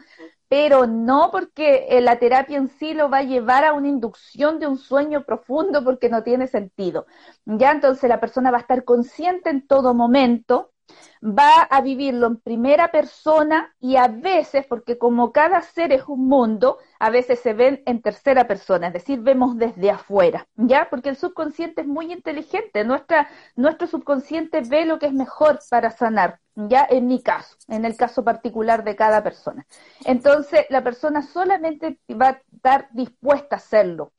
pero 0.48 0.86
no 0.86 1.30
porque 1.32 1.88
eh, 1.92 2.02
la 2.02 2.20
terapia 2.20 2.58
en 2.58 2.68
sí 2.68 2.94
lo 2.94 3.10
va 3.10 3.20
a 3.20 3.24
llevar 3.24 3.64
a 3.64 3.72
una 3.72 3.88
inducción 3.88 4.60
de 4.60 4.68
un 4.68 4.78
sueño 4.78 5.24
profundo 5.24 5.82
porque 5.82 6.10
no 6.10 6.24
tiene 6.24 6.46
sentido. 6.48 7.06
Ya 7.46 7.72
entonces 7.72 8.10
la 8.10 8.20
persona 8.20 8.52
va 8.52 8.58
a 8.58 8.60
estar 8.60 8.84
consciente 8.84 9.50
en 9.50 9.66
todo 9.66 9.94
momento 9.94 10.71
va 11.24 11.64
a 11.64 11.82
vivirlo 11.82 12.28
en 12.28 12.38
primera 12.38 12.92
persona 12.92 13.74
y 13.80 13.96
a 13.96 14.08
veces, 14.08 14.66
porque 14.66 14.98
como 14.98 15.32
cada 15.32 15.62
ser 15.62 15.92
es 15.92 16.04
un 16.08 16.28
mundo, 16.28 16.78
a 17.00 17.10
veces 17.10 17.40
se 17.40 17.54
ven 17.54 17.84
en 17.86 18.02
tercera 18.02 18.48
persona, 18.48 18.88
es 18.88 18.94
decir, 18.94 19.20
vemos 19.20 19.58
desde 19.58 19.92
afuera, 19.92 20.48
¿ya? 20.56 20.88
Porque 20.90 21.10
el 21.10 21.16
subconsciente 21.16 21.82
es 21.82 21.88
muy 21.88 22.12
inteligente, 22.12 22.84
Nuestra, 22.84 23.30
nuestro 23.56 23.88
subconsciente 23.88 24.62
ve 24.62 24.86
lo 24.86 25.00
que 25.00 25.08
es 25.08 25.14
mejor 25.14 25.60
para 25.70 25.92
sanar, 25.92 26.40
¿ya? 26.56 26.88
En 26.90 27.08
mi 27.08 27.22
caso, 27.22 27.56
en 27.68 27.86
el 27.86 27.96
caso 27.96 28.24
particular 28.24 28.84
de 28.84 28.96
cada 28.96 29.24
persona. 29.24 29.66
Entonces, 30.06 30.66
la 30.70 30.84
persona 30.84 31.22
solamente 31.22 32.00
va 32.20 32.30
a 32.30 32.42
estar 32.54 32.90
dispuesta 32.92 33.56
a 33.56 33.60
hacerlo. 33.60 34.14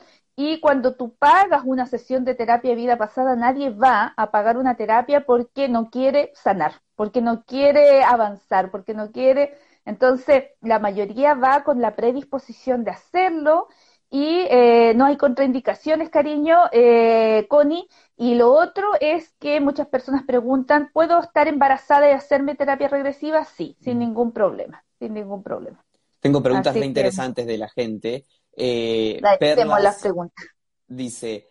Y 0.44 0.58
cuando 0.58 0.96
tú 0.96 1.14
pagas 1.14 1.62
una 1.64 1.86
sesión 1.86 2.24
de 2.24 2.34
terapia 2.34 2.70
de 2.70 2.76
vida 2.76 2.98
pasada, 2.98 3.36
nadie 3.36 3.70
va 3.70 4.12
a 4.16 4.32
pagar 4.32 4.56
una 4.56 4.76
terapia 4.76 5.24
porque 5.24 5.68
no 5.68 5.88
quiere 5.88 6.32
sanar, 6.34 6.82
porque 6.96 7.22
no 7.22 7.44
quiere 7.44 8.02
avanzar, 8.02 8.72
porque 8.72 8.92
no 8.92 9.12
quiere... 9.12 9.54
Entonces, 9.84 10.46
la 10.60 10.80
mayoría 10.80 11.34
va 11.34 11.62
con 11.62 11.80
la 11.80 11.94
predisposición 11.94 12.82
de 12.82 12.90
hacerlo 12.90 13.68
y 14.10 14.46
eh, 14.50 14.94
no 14.96 15.04
hay 15.04 15.16
contraindicaciones, 15.16 16.10
cariño, 16.10 16.58
eh, 16.72 17.46
Connie. 17.48 17.86
Y 18.16 18.34
lo 18.34 18.52
otro 18.52 18.88
es 19.00 19.32
que 19.38 19.60
muchas 19.60 19.86
personas 19.86 20.24
preguntan, 20.24 20.90
¿puedo 20.92 21.20
estar 21.20 21.46
embarazada 21.46 22.10
y 22.10 22.14
hacerme 22.14 22.56
terapia 22.56 22.88
regresiva? 22.88 23.44
Sí, 23.44 23.76
sin 23.78 23.98
mm. 23.98 24.00
ningún 24.00 24.32
problema, 24.32 24.82
sin 24.98 25.14
ningún 25.14 25.44
problema. 25.44 25.84
Tengo 26.18 26.42
preguntas 26.42 26.74
muy 26.74 26.86
interesantes 26.86 27.46
de 27.46 27.58
la 27.58 27.68
gente. 27.68 28.26
Eh, 28.56 29.20
las 29.22 30.00
preguntas. 30.00 30.46
Dice, 30.86 31.48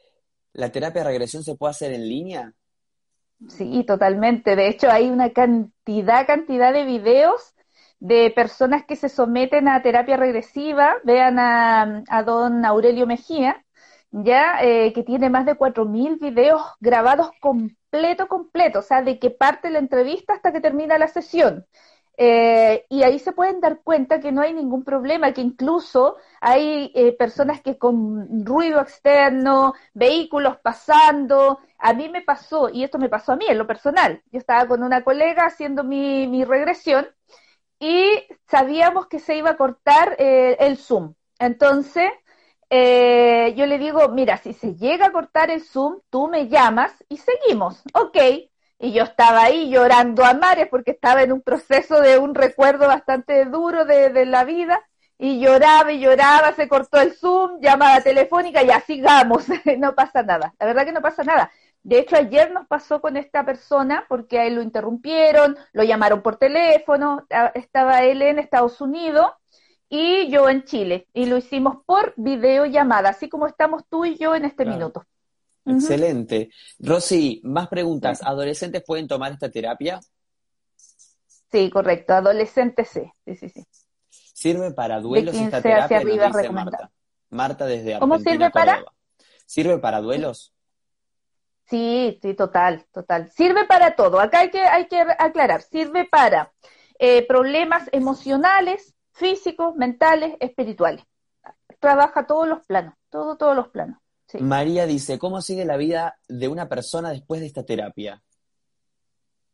¿la 0.54 0.72
terapia 0.72 1.02
de 1.02 1.10
regresión 1.10 1.44
se 1.44 1.56
puede 1.56 1.72
hacer 1.72 1.94
en 1.94 2.08
línea? 2.08 2.54
Sí, 3.50 3.84
totalmente. 3.86 4.56
De 4.56 4.68
hecho, 4.68 4.90
hay 4.90 5.10
una 5.10 5.32
cantidad, 5.32 6.28
cantidad 6.28 6.72
de 6.74 6.86
videos 6.86 7.56
de 8.00 8.32
personas 8.32 8.84
que 8.86 8.96
se 8.96 9.10
someten 9.10 9.68
a 9.68 9.82
terapia 9.82 10.18
regresiva. 10.18 10.96
Vean 11.04 11.40
a, 11.40 12.24
don 12.24 12.66
Aurelio 12.66 13.08
Mejía, 13.08 13.66
ya 14.12 14.62
eh, 14.62 14.94
que 14.94 15.04
tiene 15.04 15.30
más 15.30 15.46
de 15.46 15.56
4.000 15.56 16.20
videos 16.20 16.62
grabados 16.80 17.32
completo, 17.40 18.28
completo, 18.28 18.80
o 18.80 18.84
sea, 18.84 19.02
de 19.02 19.20
que 19.20 19.32
parte 19.32 19.70
la 19.70 19.80
entrevista 19.80 20.34
hasta 20.34 20.52
que 20.52 20.62
termina 20.62 20.98
la 20.98 21.08
sesión. 21.08 21.66
Eh, 22.24 22.86
y 22.90 23.02
ahí 23.04 23.18
se 23.18 23.32
pueden 23.32 23.62
dar 23.62 23.82
cuenta 23.82 24.20
que 24.20 24.32
no 24.32 24.42
hay 24.42 24.54
ningún 24.54 24.84
problema, 24.84 25.34
que 25.34 25.42
incluso 25.42 26.18
hay 26.40 26.92
eh, 26.94 27.14
personas 27.14 27.62
que 27.62 27.78
con 27.80 28.46
ruido 28.46 28.80
externo, 28.80 29.74
vehículos 29.96 30.58
pasando, 30.62 31.60
a 31.80 31.94
mí 31.94 32.10
me 32.10 32.22
pasó, 32.22 32.70
y 32.70 32.84
esto 32.84 33.00
me 33.00 33.10
pasó 33.10 33.32
a 33.34 33.38
mí 33.38 33.46
en 33.50 33.58
lo 33.58 33.66
personal, 33.66 34.22
yo 34.32 34.38
estaba 34.40 34.68
con 34.68 34.84
una 34.84 35.04
colega 35.04 35.46
haciendo 35.48 35.84
mi, 35.84 36.28
mi 36.28 36.44
regresión 36.46 37.08
y 37.80 38.06
sabíamos 38.48 39.08
que 39.08 39.20
se 39.20 39.38
iba 39.38 39.52
a 39.52 39.58
cortar 39.58 40.16
eh, 40.20 40.58
el 40.60 40.78
Zoom. 40.78 41.16
Entonces, 41.40 42.12
yo 43.56 43.66
le 43.66 43.78
digo, 43.80 44.10
mira, 44.10 44.38
si 44.38 44.54
se 44.54 44.76
llega 44.76 45.08
a 45.08 45.12
cortar 45.12 45.50
el 45.52 45.62
Zoom, 45.64 46.00
tú 46.10 46.28
me 46.28 46.48
llamas 46.48 46.94
y 47.10 47.18
seguimos. 47.18 47.82
Ok, 47.94 48.18
y 48.82 48.92
yo 48.94 49.04
estaba 49.04 49.44
ahí 49.44 49.70
llorando 49.70 50.26
a 50.26 50.34
mares 50.34 50.68
porque 50.68 50.92
estaba 50.92 51.22
en 51.22 51.32
un 51.32 51.42
proceso 51.42 52.02
de 52.02 52.18
un 52.18 52.34
recuerdo 52.34 52.88
bastante 52.88 53.46
duro 53.46 53.86
de, 53.86 54.26
la 54.26 54.44
vida 54.44 54.82
y 55.20 55.40
lloraba 55.40 55.92
y 55.92 56.00
lloraba, 56.00 56.54
se 56.54 56.68
cortó 56.68 57.00
el 57.00 57.14
Zoom, 57.14 57.62
llamada 57.62 58.02
telefónica 58.02 58.64
y 58.64 58.72
así 58.72 58.96
sigamos, 58.96 59.46
no 59.78 59.94
pasa 59.94 60.24
nada, 60.24 60.56
la 60.60 60.66
verdad 60.66 60.86
que 60.86 60.92
no 60.92 61.02
pasa 61.02 61.24
nada. 61.24 61.52
De 61.84 62.00
hecho, 62.00 62.16
ayer 62.16 62.52
nos 62.52 62.68
pasó 62.68 63.02
con 63.02 63.18
esta 63.18 63.46
persona 63.46 64.06
porque 64.08 64.40
a 64.40 64.46
él 64.46 64.56
lo 64.56 64.62
interrumpieron, 64.64 65.58
lo 65.74 65.84
llamaron 65.84 66.22
por 66.24 66.38
teléfono, 66.38 67.26
estaba 67.54 68.04
él 68.04 68.22
en 68.24 68.40
Estados 68.40 68.82
Unidos 68.82 69.32
y 69.90 70.30
yo 70.30 70.50
en 70.50 70.64
Chile 70.64 71.08
y 71.14 71.28
lo 71.28 71.38
hicimos 71.38 71.78
por 71.86 72.14
videollamada, 72.18 73.10
así 73.10 73.30
como 73.30 73.46
estamos 73.46 73.84
tú 73.90 74.06
y 74.06 74.18
yo 74.18 74.34
en 74.36 74.46
este 74.46 74.66
minuto. 74.66 75.06
Excelente. 75.66 76.50
Rosy, 76.80 77.42
más 77.44 77.68
preguntas. 77.68 78.22
¿Adolescentes 78.24 78.84
pueden 78.86 79.08
tomar 79.08 79.32
esta 79.32 79.50
terapia? 79.50 80.00
Sí, 81.52 81.70
correcto. 81.70 82.14
Adolescentes 82.14 82.90
sí. 82.90 83.12
Sí, 83.26 83.36
sí, 83.36 83.50
sí. 83.50 83.66
¿Sirve 84.10 84.72
para 84.72 85.00
duelos 85.00 85.36
esta 85.36 85.62
terapia? 85.62 85.86
Hacia 85.86 85.98
arriba 85.98 86.30
Marta. 86.52 86.92
Marta 87.30 87.66
desde 87.66 87.94
Argentina. 87.94 88.00
¿Cómo 88.00 88.18
sirve 88.20 88.50
para? 88.50 88.84
¿Sirve 89.46 89.78
para 89.78 90.02
duelos? 90.02 90.54
Sí, 91.70 92.20
sí, 92.22 92.34
total, 92.34 92.86
total. 92.92 93.32
Sirve 93.32 93.66
para 93.66 93.96
todo. 93.96 94.20
Acá 94.20 94.40
hay 94.40 94.50
que, 94.50 94.62
hay 94.62 94.88
que 94.88 95.00
aclarar. 95.18 95.62
Sirve 95.62 96.06
para 96.06 96.52
eh, 97.00 97.26
problemas 97.28 97.88
emocionales, 97.92 98.94
físicos, 99.14 99.76
mentales, 99.76 100.36
espirituales. 100.40 101.06
Trabaja 101.80 102.28
todos 102.28 102.48
los 102.48 102.66
planos, 102.66 102.96
todo, 103.10 103.38
todos 103.38 103.56
los 103.56 103.70
planos. 103.70 104.01
María 104.40 104.86
dice, 104.86 105.20
¿cómo 105.20 105.42
sigue 105.42 105.66
la 105.66 105.78
vida 105.78 106.18
de 106.28 106.48
una 106.48 106.70
persona 106.70 107.10
después 107.10 107.42
de 107.42 107.48
esta 107.48 107.64
terapia? 107.64 108.22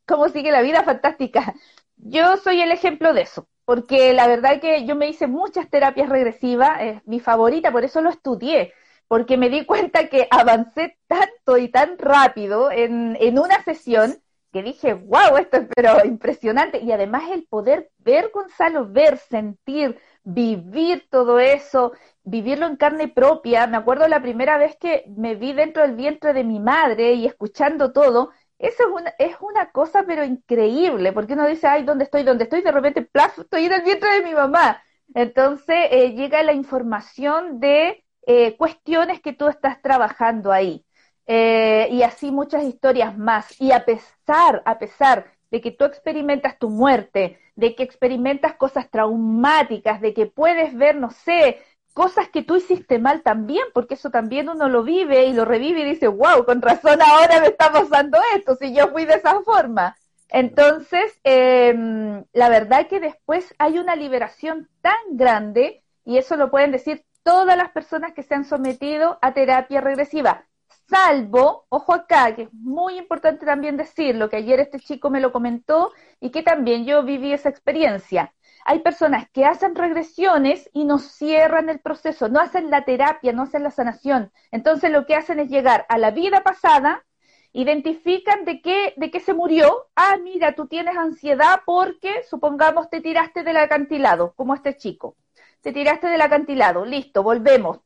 ¿Cómo 0.05 0.29
sigue 0.29 0.51
la 0.51 0.61
vida? 0.61 0.83
Fantástica. 0.83 1.53
Yo 1.97 2.37
soy 2.37 2.61
el 2.61 2.71
ejemplo 2.71 3.13
de 3.13 3.21
eso, 3.21 3.47
porque 3.65 4.13
la 4.13 4.27
verdad 4.27 4.61
que 4.61 4.85
yo 4.85 4.95
me 4.95 5.09
hice 5.09 5.27
muchas 5.27 5.69
terapias 5.69 6.09
regresivas, 6.09 6.81
es 6.81 7.07
mi 7.07 7.19
favorita, 7.19 7.71
por 7.71 7.83
eso 7.83 8.01
lo 8.01 8.09
estudié, 8.09 8.73
porque 9.07 9.35
me 9.37 9.49
di 9.49 9.65
cuenta 9.65 10.07
que 10.07 10.27
avancé 10.29 10.97
tanto 11.07 11.57
y 11.57 11.69
tan 11.69 11.97
rápido 11.97 12.71
en, 12.71 13.17
en 13.19 13.39
una 13.39 13.63
sesión 13.63 14.21
que 14.51 14.63
dije, 14.63 14.93
wow, 14.93 15.37
esto 15.37 15.57
es 15.57 15.67
pero 15.75 16.05
impresionante. 16.05 16.79
Y 16.79 16.91
además 16.91 17.23
el 17.31 17.45
poder 17.45 17.89
ver, 17.97 18.31
Gonzalo, 18.33 18.87
ver, 18.87 19.17
sentir, 19.17 19.99
vivir 20.27 21.07
todo 21.09 21.39
eso, 21.39 21.93
vivirlo 22.23 22.67
en 22.67 22.75
carne 22.75 23.07
propia. 23.07 23.65
Me 23.67 23.77
acuerdo 23.77 24.07
la 24.07 24.21
primera 24.21 24.57
vez 24.57 24.75
que 24.77 25.05
me 25.15 25.35
vi 25.35 25.53
dentro 25.53 25.83
del 25.83 25.95
vientre 25.95 26.33
de 26.33 26.43
mi 26.43 26.59
madre 26.59 27.13
y 27.13 27.25
escuchando 27.25 27.93
todo, 27.93 28.31
eso 28.59 28.83
es 28.83 28.89
una, 28.89 29.13
es 29.19 29.37
una 29.39 29.71
cosa 29.71 30.03
pero 30.05 30.25
increíble, 30.25 31.13
porque 31.13 31.33
uno 31.33 31.47
dice, 31.47 31.67
ay, 31.67 31.83
¿dónde 31.83 32.03
estoy? 32.05 32.23
¿Dónde 32.23 32.43
estoy? 32.45 32.61
De 32.61 32.71
repente, 32.71 33.03
plaf, 33.03 33.39
estoy 33.39 33.65
en 33.65 33.73
el 33.73 33.83
vientre 33.83 34.11
de 34.15 34.23
mi 34.23 34.33
mamá. 34.33 34.81
Entonces 35.13 35.87
eh, 35.91 36.13
llega 36.13 36.43
la 36.43 36.53
información 36.53 37.59
de 37.61 38.03
eh, 38.25 38.57
cuestiones 38.57 39.21
que 39.21 39.33
tú 39.33 39.47
estás 39.47 39.81
trabajando 39.81 40.51
ahí. 40.51 40.85
Eh, 41.25 41.87
y 41.91 42.03
así 42.03 42.31
muchas 42.31 42.63
historias 42.63 43.17
más. 43.17 43.59
Y 43.61 43.71
a 43.71 43.85
pesar, 43.85 44.61
a 44.65 44.77
pesar 44.79 45.36
de 45.51 45.61
que 45.61 45.71
tú 45.71 45.85
experimentas 45.85 46.57
tu 46.59 46.69
muerte, 46.69 47.39
de 47.55 47.75
que 47.75 47.83
experimentas 47.83 48.55
cosas 48.55 48.89
traumáticas, 48.89 50.01
de 50.01 50.13
que 50.13 50.25
puedes 50.25 50.75
ver, 50.75 50.95
no 50.95 51.11
sé, 51.11 51.61
cosas 51.93 52.29
que 52.29 52.43
tú 52.43 52.57
hiciste 52.57 52.99
mal 52.99 53.23
también, 53.23 53.65
porque 53.73 53.95
eso 53.95 54.11
también 54.11 54.49
uno 54.49 54.69
lo 54.69 54.83
vive 54.83 55.25
y 55.25 55.33
lo 55.33 55.45
revive 55.45 55.81
y 55.81 55.85
dice, 55.85 56.07
wow, 56.07 56.45
con 56.45 56.61
razón 56.61 56.99
ahora 57.01 57.39
me 57.39 57.47
está 57.47 57.71
pasando 57.71 58.19
esto, 58.35 58.55
si 58.55 58.73
yo 58.73 58.89
fui 58.89 59.05
de 59.05 59.15
esa 59.15 59.41
forma. 59.41 59.97
Entonces, 60.29 61.19
em, 61.23 62.23
la 62.33 62.49
verdad 62.49 62.87
que 62.87 62.99
después 62.99 63.55
hay 63.57 63.79
una 63.79 63.95
liberación 63.95 64.69
tan 64.81 64.95
grande, 65.11 65.81
y 66.05 66.17
eso 66.17 66.35
lo 66.35 66.51
pueden 66.51 66.71
decir 66.71 67.03
todas 67.23 67.57
las 67.57 67.71
personas 67.71 68.13
que 68.13 68.23
se 68.23 68.35
han 68.35 68.45
sometido 68.45 69.19
a 69.21 69.33
terapia 69.33 69.81
regresiva, 69.81 70.45
salvo, 70.89 71.65
ojo 71.69 71.93
acá, 71.93 72.35
que 72.35 72.43
es 72.43 72.53
muy 72.53 72.97
importante 72.97 73.45
también 73.45 73.77
decirlo, 73.77 74.29
que 74.29 74.37
ayer 74.37 74.59
este 74.59 74.79
chico 74.79 75.09
me 75.09 75.19
lo 75.19 75.31
comentó 75.31 75.91
y 76.19 76.31
que 76.31 76.43
también 76.43 76.85
yo 76.85 77.03
viví 77.03 77.33
esa 77.33 77.49
experiencia. 77.49 78.33
Hay 78.65 78.79
personas 78.79 79.29
que 79.31 79.45
hacen 79.45 79.75
regresiones 79.75 80.69
y 80.73 80.85
no 80.85 80.99
cierran 80.99 81.69
el 81.69 81.79
proceso, 81.79 82.29
no 82.29 82.39
hacen 82.39 82.69
la 82.69 82.85
terapia, 82.85 83.33
no 83.33 83.43
hacen 83.43 83.63
la 83.63 83.71
sanación. 83.71 84.31
Entonces 84.51 84.91
lo 84.91 85.05
que 85.05 85.15
hacen 85.15 85.39
es 85.39 85.49
llegar 85.49 85.85
a 85.89 85.97
la 85.97 86.11
vida 86.11 86.41
pasada, 86.43 87.05
identifican 87.53 88.45
de 88.45 88.61
qué, 88.61 88.93
de 88.97 89.11
qué 89.11 89.19
se 89.19 89.33
murió. 89.33 89.87
Ah, 89.95 90.17
mira, 90.21 90.53
tú 90.53 90.67
tienes 90.67 90.97
ansiedad 90.97 91.61
porque, 91.65 92.23
supongamos, 92.29 92.89
te 92.89 93.01
tiraste 93.01 93.43
del 93.43 93.57
acantilado, 93.57 94.33
como 94.35 94.53
este 94.53 94.75
chico. 94.77 95.15
Te 95.61 95.71
tiraste 95.71 96.07
del 96.07 96.21
acantilado, 96.21 96.85
listo, 96.85 97.23
volvemos, 97.23 97.79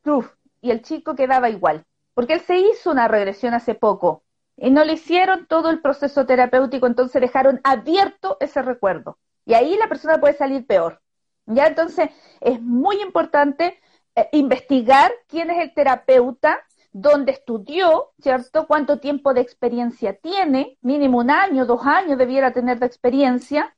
y 0.60 0.70
el 0.70 0.82
chico 0.82 1.14
quedaba 1.14 1.48
igual 1.50 1.84
porque 2.14 2.34
él 2.34 2.40
se 2.40 2.58
hizo 2.58 2.90
una 2.90 3.08
regresión 3.08 3.54
hace 3.54 3.74
poco 3.74 4.24
y 4.56 4.70
no 4.70 4.84
le 4.84 4.94
hicieron 4.94 5.46
todo 5.46 5.70
el 5.70 5.80
proceso 5.80 6.26
terapéutico, 6.26 6.86
entonces 6.86 7.20
dejaron 7.20 7.60
abierto 7.64 8.36
ese 8.40 8.62
recuerdo. 8.62 9.18
Y 9.44 9.54
ahí 9.54 9.76
la 9.76 9.88
persona 9.88 10.20
puede 10.20 10.34
salir 10.34 10.66
peor. 10.66 11.00
Ya 11.46 11.66
entonces 11.66 12.10
es 12.40 12.60
muy 12.60 13.00
importante 13.02 13.80
eh, 14.14 14.28
investigar 14.32 15.12
quién 15.26 15.50
es 15.50 15.60
el 15.60 15.74
terapeuta, 15.74 16.60
dónde 16.92 17.32
estudió, 17.32 18.12
¿cierto? 18.20 18.66
Cuánto 18.66 19.00
tiempo 19.00 19.34
de 19.34 19.40
experiencia 19.40 20.14
tiene, 20.16 20.78
mínimo 20.82 21.18
un 21.18 21.30
año, 21.30 21.66
dos 21.66 21.84
años 21.86 22.18
debiera 22.18 22.52
tener 22.52 22.78
de 22.78 22.86
experiencia, 22.86 23.74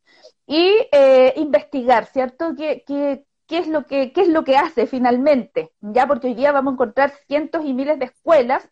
y 0.47 0.89
eh, 0.93 1.33
investigar, 1.37 2.07
¿cierto? 2.07 2.55
¿Qué, 2.57 2.85
qué, 2.87 3.25
qué 3.47 3.59
es 3.59 3.69
lo 3.69 3.87
que, 3.87 4.13
qué 4.13 4.23
es 4.23 4.29
lo 4.29 4.45
que 4.45 4.57
hace 4.57 4.87
finalmente, 4.87 5.73
ya 5.81 6.07
porque 6.07 6.29
hoy 6.29 6.35
día 6.35 6.53
vamos 6.53 6.73
a 6.73 6.75
encontrar 6.75 7.13
cientos 7.27 7.65
y 7.65 7.75
miles 7.75 7.99
de 7.99 8.07
escuelas 8.07 8.69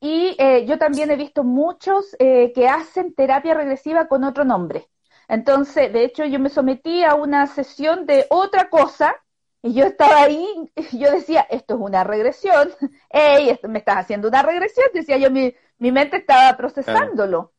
y 0.00 0.36
eh, 0.38 0.66
yo 0.66 0.78
también 0.78 1.10
he 1.10 1.16
visto 1.16 1.44
muchos 1.44 2.14
eh, 2.18 2.52
que 2.54 2.68
hacen 2.68 3.14
terapia 3.14 3.54
regresiva 3.54 4.06
con 4.06 4.24
otro 4.24 4.44
nombre. 4.44 4.88
Entonces, 5.28 5.92
de 5.92 6.04
hecho, 6.04 6.24
yo 6.26 6.38
me 6.38 6.50
sometí 6.50 7.02
a 7.04 7.14
una 7.14 7.46
sesión 7.46 8.04
de 8.06 8.26
otra 8.28 8.68
cosa 8.68 9.14
y 9.62 9.72
yo 9.72 9.86
estaba 9.86 10.22
ahí, 10.24 10.46
y 10.92 10.98
yo 10.98 11.10
decía, 11.10 11.46
esto 11.48 11.76
es 11.76 11.80
una 11.80 12.04
regresión, 12.04 12.68
hey, 13.10 13.48
esto, 13.48 13.68
me 13.68 13.78
estás 13.78 13.96
haciendo 13.96 14.28
una 14.28 14.42
regresión, 14.42 14.86
decía 14.92 15.16
yo, 15.16 15.30
mi, 15.30 15.54
mi 15.78 15.90
mente 15.90 16.18
estaba 16.18 16.54
procesándolo. 16.56 17.54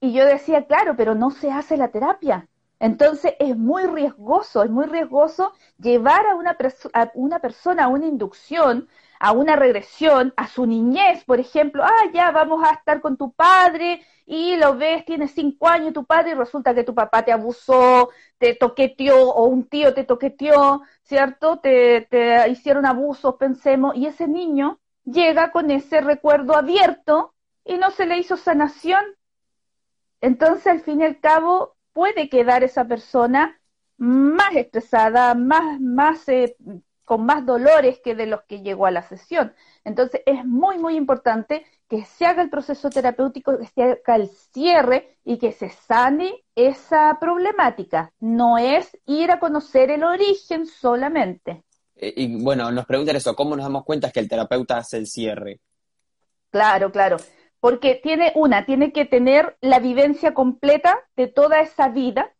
Y 0.00 0.12
yo 0.12 0.26
decía, 0.26 0.66
claro, 0.66 0.96
pero 0.96 1.14
no 1.14 1.30
se 1.30 1.50
hace 1.50 1.78
la 1.78 1.88
terapia. 1.88 2.49
Entonces 2.80 3.34
es 3.38 3.56
muy 3.56 3.84
riesgoso, 3.84 4.62
es 4.62 4.70
muy 4.70 4.86
riesgoso 4.86 5.52
llevar 5.78 6.26
a 6.26 6.34
una, 6.34 6.56
una 7.14 7.38
persona 7.38 7.84
a 7.84 7.88
una 7.88 8.06
inducción, 8.06 8.88
a 9.20 9.32
una 9.32 9.54
regresión, 9.54 10.32
a 10.36 10.48
su 10.48 10.66
niñez, 10.66 11.24
por 11.24 11.38
ejemplo, 11.40 11.84
ah, 11.84 12.10
ya 12.14 12.30
vamos 12.30 12.66
a 12.66 12.72
estar 12.72 13.02
con 13.02 13.18
tu 13.18 13.32
padre 13.32 14.02
y 14.24 14.56
lo 14.56 14.76
ves, 14.78 15.04
tienes 15.04 15.32
cinco 15.32 15.68
años 15.68 15.92
tu 15.92 16.06
padre 16.06 16.30
y 16.30 16.34
resulta 16.34 16.74
que 16.74 16.84
tu 16.84 16.94
papá 16.94 17.22
te 17.22 17.32
abusó, 17.32 18.10
te 18.38 18.54
toqueteó 18.54 19.28
o 19.30 19.44
un 19.44 19.68
tío 19.68 19.92
te 19.92 20.04
toqueteó, 20.04 20.82
¿cierto? 21.02 21.58
Te 21.60 22.08
hicieron 22.48 22.86
abusos, 22.86 23.34
pensemos, 23.36 23.94
y 23.94 24.06
ese 24.06 24.26
niño 24.26 24.80
llega 25.04 25.52
con 25.52 25.70
ese 25.70 26.00
recuerdo 26.00 26.56
abierto 26.56 27.34
y 27.64 27.76
no 27.76 27.90
se 27.90 28.06
le 28.06 28.18
hizo 28.18 28.38
sanación. 28.38 29.04
Entonces, 30.22 30.66
al 30.66 30.80
fin 30.80 31.00
y 31.00 31.04
al 31.04 31.20
cabo, 31.20 31.76
puede 31.92 32.28
quedar 32.28 32.64
esa 32.64 32.84
persona 32.86 33.60
más 33.96 34.56
estresada, 34.56 35.34
más, 35.34 35.80
más, 35.80 36.28
eh, 36.28 36.56
con 37.04 37.26
más 37.26 37.44
dolores 37.44 38.00
que 38.02 38.14
de 38.14 38.26
los 38.26 38.42
que 38.44 38.62
llegó 38.62 38.86
a 38.86 38.90
la 38.90 39.02
sesión. 39.02 39.52
Entonces 39.84 40.22
es 40.24 40.44
muy, 40.44 40.78
muy 40.78 40.96
importante 40.96 41.66
que 41.88 42.04
se 42.04 42.24
haga 42.24 42.42
el 42.42 42.50
proceso 42.50 42.88
terapéutico, 42.88 43.58
que 43.58 43.66
se 43.66 43.82
haga 43.82 44.16
el 44.16 44.28
cierre 44.28 45.18
y 45.24 45.38
que 45.38 45.52
se 45.52 45.68
sane 45.68 46.44
esa 46.54 47.18
problemática. 47.20 48.12
No 48.20 48.58
es 48.58 48.96
ir 49.06 49.30
a 49.30 49.40
conocer 49.40 49.90
el 49.90 50.04
origen 50.04 50.66
solamente. 50.66 51.64
Eh, 51.96 52.14
y 52.16 52.42
bueno, 52.42 52.70
nos 52.70 52.86
preguntan 52.86 53.16
eso, 53.16 53.34
¿cómo 53.34 53.54
nos 53.56 53.64
damos 53.64 53.84
cuenta 53.84 54.10
que 54.10 54.20
el 54.20 54.28
terapeuta 54.28 54.78
hace 54.78 54.96
el 54.96 55.06
cierre? 55.06 55.60
Claro, 56.50 56.90
claro 56.90 57.18
porque 57.60 57.94
tiene 57.94 58.32
una, 58.34 58.64
tiene 58.64 58.92
que 58.92 59.04
tener 59.04 59.56
la 59.60 59.78
vivencia 59.78 60.34
completa 60.34 60.98
de 61.16 61.28
toda 61.28 61.60
esa 61.60 61.88
vida, 61.88 62.32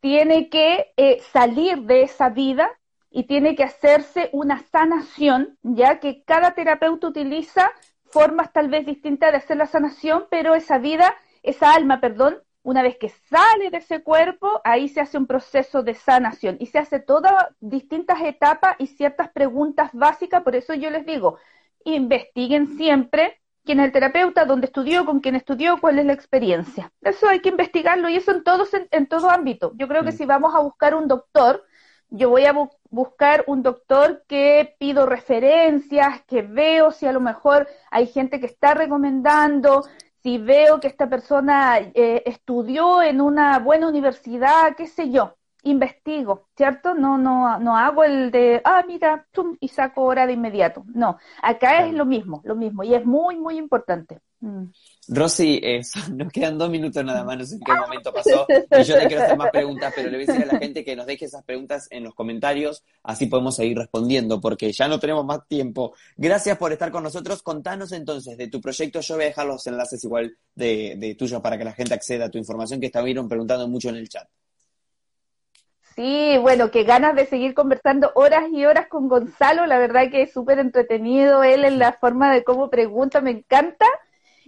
tiene 0.00 0.48
que 0.48 0.92
eh, 0.96 1.20
salir 1.32 1.82
de 1.82 2.02
esa 2.02 2.28
vida 2.28 2.70
y 3.10 3.24
tiene 3.24 3.54
que 3.56 3.64
hacerse 3.64 4.30
una 4.32 4.62
sanación, 4.70 5.58
ya 5.62 6.00
que 6.00 6.24
cada 6.24 6.52
terapeuta 6.54 7.08
utiliza 7.08 7.70
formas 8.04 8.52
tal 8.52 8.68
vez 8.68 8.86
distintas 8.86 9.32
de 9.32 9.38
hacer 9.38 9.56
la 9.56 9.66
sanación, 9.66 10.26
pero 10.30 10.54
esa 10.54 10.78
vida, 10.78 11.14
esa 11.42 11.74
alma, 11.74 12.00
perdón, 12.00 12.42
una 12.62 12.82
vez 12.82 12.96
que 12.96 13.08
sale 13.08 13.70
de 13.70 13.78
ese 13.78 14.02
cuerpo, 14.02 14.60
ahí 14.64 14.88
se 14.88 15.00
hace 15.00 15.18
un 15.18 15.26
proceso 15.26 15.82
de 15.82 15.94
sanación 15.94 16.56
y 16.60 16.66
se 16.66 16.78
hace 16.78 16.98
todas 16.98 17.32
distintas 17.60 18.20
etapas 18.22 18.76
y 18.78 18.86
ciertas 18.86 19.30
preguntas 19.30 19.90
básicas, 19.92 20.42
por 20.42 20.56
eso 20.56 20.74
yo 20.74 20.90
les 20.90 21.04
digo, 21.04 21.38
investiguen 21.84 22.76
siempre 22.76 23.40
quién 23.64 23.80
es 23.80 23.86
el 23.86 23.92
terapeuta, 23.92 24.44
dónde 24.44 24.66
estudió, 24.66 25.04
con 25.04 25.20
quién 25.20 25.36
estudió, 25.36 25.80
cuál 25.80 25.98
es 25.98 26.06
la 26.06 26.12
experiencia. 26.12 26.92
Eso 27.00 27.28
hay 27.28 27.40
que 27.40 27.48
investigarlo 27.48 28.08
y 28.08 28.16
eso 28.16 28.32
en 28.32 28.44
todos 28.44 28.70
en, 28.90 29.06
todo 29.06 29.30
ámbito. 29.30 29.72
Yo 29.76 29.88
creo 29.88 30.04
que 30.04 30.12
mm. 30.12 30.16
si 30.16 30.26
vamos 30.26 30.54
a 30.54 30.60
buscar 30.60 30.94
un 30.94 31.08
doctor, 31.08 31.64
yo 32.10 32.30
voy 32.30 32.44
a 32.44 32.54
buscar 32.90 33.44
un 33.46 33.62
doctor 33.62 34.24
que 34.28 34.76
pido 34.78 35.06
referencias, 35.06 36.22
que 36.26 36.42
veo 36.42 36.92
si 36.92 37.06
a 37.06 37.12
lo 37.12 37.20
mejor 37.20 37.66
hay 37.90 38.06
gente 38.06 38.38
que 38.40 38.46
está 38.46 38.74
recomendando, 38.74 39.84
si 40.22 40.38
veo 40.38 40.80
que 40.80 40.88
esta 40.88 41.08
persona 41.08 41.78
eh, 41.78 42.22
estudió 42.26 43.02
en 43.02 43.20
una 43.20 43.58
buena 43.58 43.88
universidad, 43.88 44.76
qué 44.76 44.86
sé 44.86 45.10
yo 45.10 45.36
investigo, 45.64 46.48
¿cierto? 46.56 46.94
No, 46.94 47.18
no, 47.18 47.58
no 47.58 47.76
hago 47.76 48.04
el 48.04 48.30
de, 48.30 48.60
ah, 48.64 48.84
mira, 48.86 49.26
y 49.60 49.68
saco 49.68 50.02
hora 50.02 50.26
de 50.26 50.34
inmediato. 50.34 50.84
No, 50.94 51.18
acá 51.42 51.86
es 51.86 51.94
lo 51.94 52.04
mismo, 52.04 52.42
lo 52.44 52.54
mismo, 52.54 52.84
y 52.84 52.94
es 52.94 53.04
muy, 53.04 53.36
muy 53.36 53.56
importante. 53.56 54.20
Mm. 54.40 54.64
Rosy, 55.08 55.58
eh, 55.62 55.80
nos 56.12 56.30
quedan 56.30 56.58
dos 56.58 56.68
minutos 56.68 57.02
nada 57.02 57.24
más, 57.24 57.38
no 57.38 57.46
sé 57.46 57.54
en 57.54 57.60
qué 57.62 57.72
momento 57.72 58.12
pasó, 58.14 58.46
y 58.48 58.82
yo 58.82 58.98
te 58.98 59.06
quiero 59.06 59.22
hacer 59.22 59.38
más 59.38 59.50
preguntas, 59.50 59.92
pero 59.96 60.10
le 60.10 60.18
voy 60.18 60.24
a 60.24 60.26
decir 60.26 60.50
a 60.50 60.52
la 60.52 60.58
gente 60.58 60.84
que 60.84 60.94
nos 60.96 61.06
deje 61.06 61.24
esas 61.24 61.44
preguntas 61.44 61.86
en 61.90 62.04
los 62.04 62.14
comentarios, 62.14 62.84
así 63.02 63.26
podemos 63.26 63.56
seguir 63.56 63.78
respondiendo, 63.78 64.40
porque 64.40 64.70
ya 64.70 64.86
no 64.86 64.98
tenemos 65.00 65.24
más 65.24 65.46
tiempo. 65.48 65.94
Gracias 66.16 66.58
por 66.58 66.72
estar 66.72 66.90
con 66.90 67.02
nosotros. 67.02 67.42
Contanos 67.42 67.92
entonces 67.92 68.36
de 68.36 68.48
tu 68.48 68.60
proyecto, 68.60 69.00
yo 69.00 69.14
voy 69.14 69.24
a 69.24 69.28
dejar 69.28 69.46
los 69.46 69.66
enlaces 69.66 70.04
igual 70.04 70.36
de, 70.54 70.96
de 70.98 71.14
tuyos 71.14 71.40
para 71.40 71.56
que 71.56 71.64
la 71.64 71.72
gente 71.72 71.94
acceda 71.94 72.26
a 72.26 72.30
tu 72.30 72.36
información, 72.36 72.80
que 72.80 72.86
estuvieron 72.86 73.28
preguntando 73.28 73.66
mucho 73.66 73.88
en 73.88 73.96
el 73.96 74.08
chat. 74.10 74.28
Sí, 75.94 76.38
bueno, 76.38 76.72
qué 76.72 76.82
ganas 76.82 77.14
de 77.14 77.26
seguir 77.26 77.54
conversando 77.54 78.10
horas 78.16 78.44
y 78.50 78.64
horas 78.64 78.88
con 78.88 79.08
Gonzalo. 79.08 79.64
La 79.66 79.78
verdad 79.78 80.10
que 80.10 80.22
es 80.22 80.32
súper 80.32 80.58
entretenido 80.58 81.44
él 81.44 81.64
en 81.64 81.78
la 81.78 81.92
forma 81.92 82.32
de 82.32 82.42
cómo 82.42 82.68
pregunta, 82.68 83.20
me 83.20 83.30
encanta. 83.30 83.86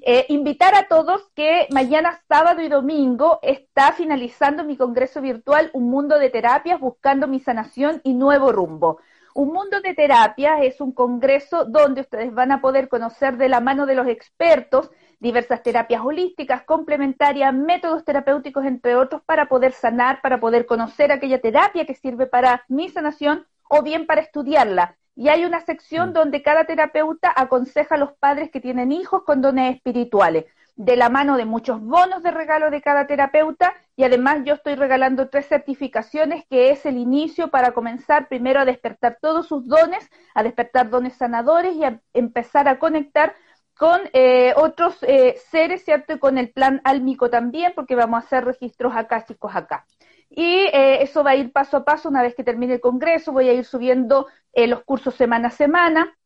Eh, 0.03 0.27
invitar 0.29 0.75
a 0.75 0.89
todos 0.89 1.23
que 1.35 1.69
mañana 1.71 2.21
sábado 2.29 2.63
y 2.63 2.69
domingo 2.69 3.39
está 3.43 3.93
finalizando 3.93 4.65
mi 4.65 4.77
congreso 4.77 5.21
virtual 5.21 5.71
Un 5.73 5.89
Mundo 5.89 6.19
de 6.19 6.31
Terapias, 6.31 6.81
buscando 6.81 7.29
mi 7.29 7.39
sanación 7.39 8.01
y 8.03 8.15
nuevo 8.15 8.51
rumbo. 8.51 8.99
Un 9.35 9.53
Mundo 9.53 9.81
de 9.81 9.95
Terapias 9.95 10.61
es 10.63 10.81
un 10.81 10.93
congreso 10.93 11.65
donde 11.65 12.01
ustedes 12.01 12.35
van 12.35 12.51
a 12.51 12.61
poder 12.61 12.89
conocer 12.89 13.37
de 13.37 13.49
la 13.49 13.61
mano 13.61 13.87
de 13.87 13.95
los 13.95 14.09
expertos 14.09 14.91
diversas 15.19 15.63
terapias 15.63 16.03
holísticas, 16.05 16.63
complementarias, 16.63 17.55
métodos 17.55 18.05
terapéuticos, 18.05 18.65
entre 18.65 18.97
otros, 18.97 19.23
para 19.23 19.47
poder 19.47 19.73
sanar, 19.73 20.21
para 20.21 20.41
poder 20.41 20.67
conocer 20.67 21.13
aquella 21.13 21.41
terapia 21.41 21.87
que 21.87 21.95
sirve 21.95 22.27
para 22.27 22.65
mi 22.69 22.89
sanación 22.89 23.47
o 23.69 23.83
bien 23.83 24.07
para 24.07 24.21
estudiarla. 24.21 24.97
Y 25.15 25.29
hay 25.29 25.45
una 25.45 25.61
sección 25.61 26.11
mm. 26.11 26.13
donde 26.13 26.43
cada 26.43 26.65
terapeuta 26.65 27.33
aconseja 27.35 27.95
a 27.95 27.99
los 27.99 28.13
padres 28.13 28.51
que 28.51 28.61
tienen 28.61 28.93
hijos 28.93 29.23
con 29.25 29.41
dones 29.41 29.75
espirituales, 29.75 30.45
de 30.77 30.95
la 30.97 31.09
mano 31.09 31.39
de 31.39 31.47
muchos 31.47 31.81
bonos 31.81 32.23
de 32.23 32.31
regalo 32.31 32.71
de 32.71 32.83
cada 32.83 33.07
terapeuta 33.07 33.73
y 33.97 34.05
además 34.05 34.41
yo 34.45 34.55
estoy 34.55 34.75
regalando 34.75 35.31
tres 35.31 35.49
certificaciones 35.49 36.45
que 36.51 36.71
es 36.71 36.85
el 36.85 36.99
inicio 36.99 37.49
para 37.49 37.73
comenzar 37.73 38.29
primero 38.29 38.61
a 38.61 38.67
despertar 38.67 39.17
todos 39.23 39.47
sus 39.47 39.67
dones, 39.67 40.11
a 40.35 40.43
despertar 40.43 40.91
dones 40.91 41.15
sanadores 41.15 41.75
y 41.77 41.85
a 41.85 41.99
empezar 42.13 42.69
a 42.69 42.79
conectar 42.79 43.35
con 43.77 44.01
eh, 44.13 44.55
otros 44.57 44.97
eh, 45.03 45.37
seres, 45.51 45.85
¿cierto? 45.85 46.15
Y 46.15 46.19
con 46.19 46.39
el 46.39 46.51
plan 46.51 46.81
álmico 46.85 47.29
también, 47.29 47.73
porque 47.75 47.95
vamos 47.95 48.23
a 48.23 48.27
hacer 48.27 48.45
registros 48.45 48.95
acásicos 48.97 49.55
acá. 49.55 49.87
Y 50.31 50.67
eh, 50.73 51.03
eso 51.03 51.23
va 51.23 51.33
a 51.33 51.37
ir 51.37 51.53
paso 51.53 51.77
a 51.77 51.85
paso, 51.85 52.09
una 52.09 52.23
vez 52.23 52.35
que 52.35 52.45
termine 52.45 52.75
el 52.75 52.81
congreso, 52.81 53.33
voy 53.33 53.49
a 53.49 53.53
ir 53.53 53.65
subiendo 53.65 54.27
los 54.55 54.83
cursos 54.85 55.15
semana 55.15 55.49
a 55.49 55.51
semana. 55.51 56.17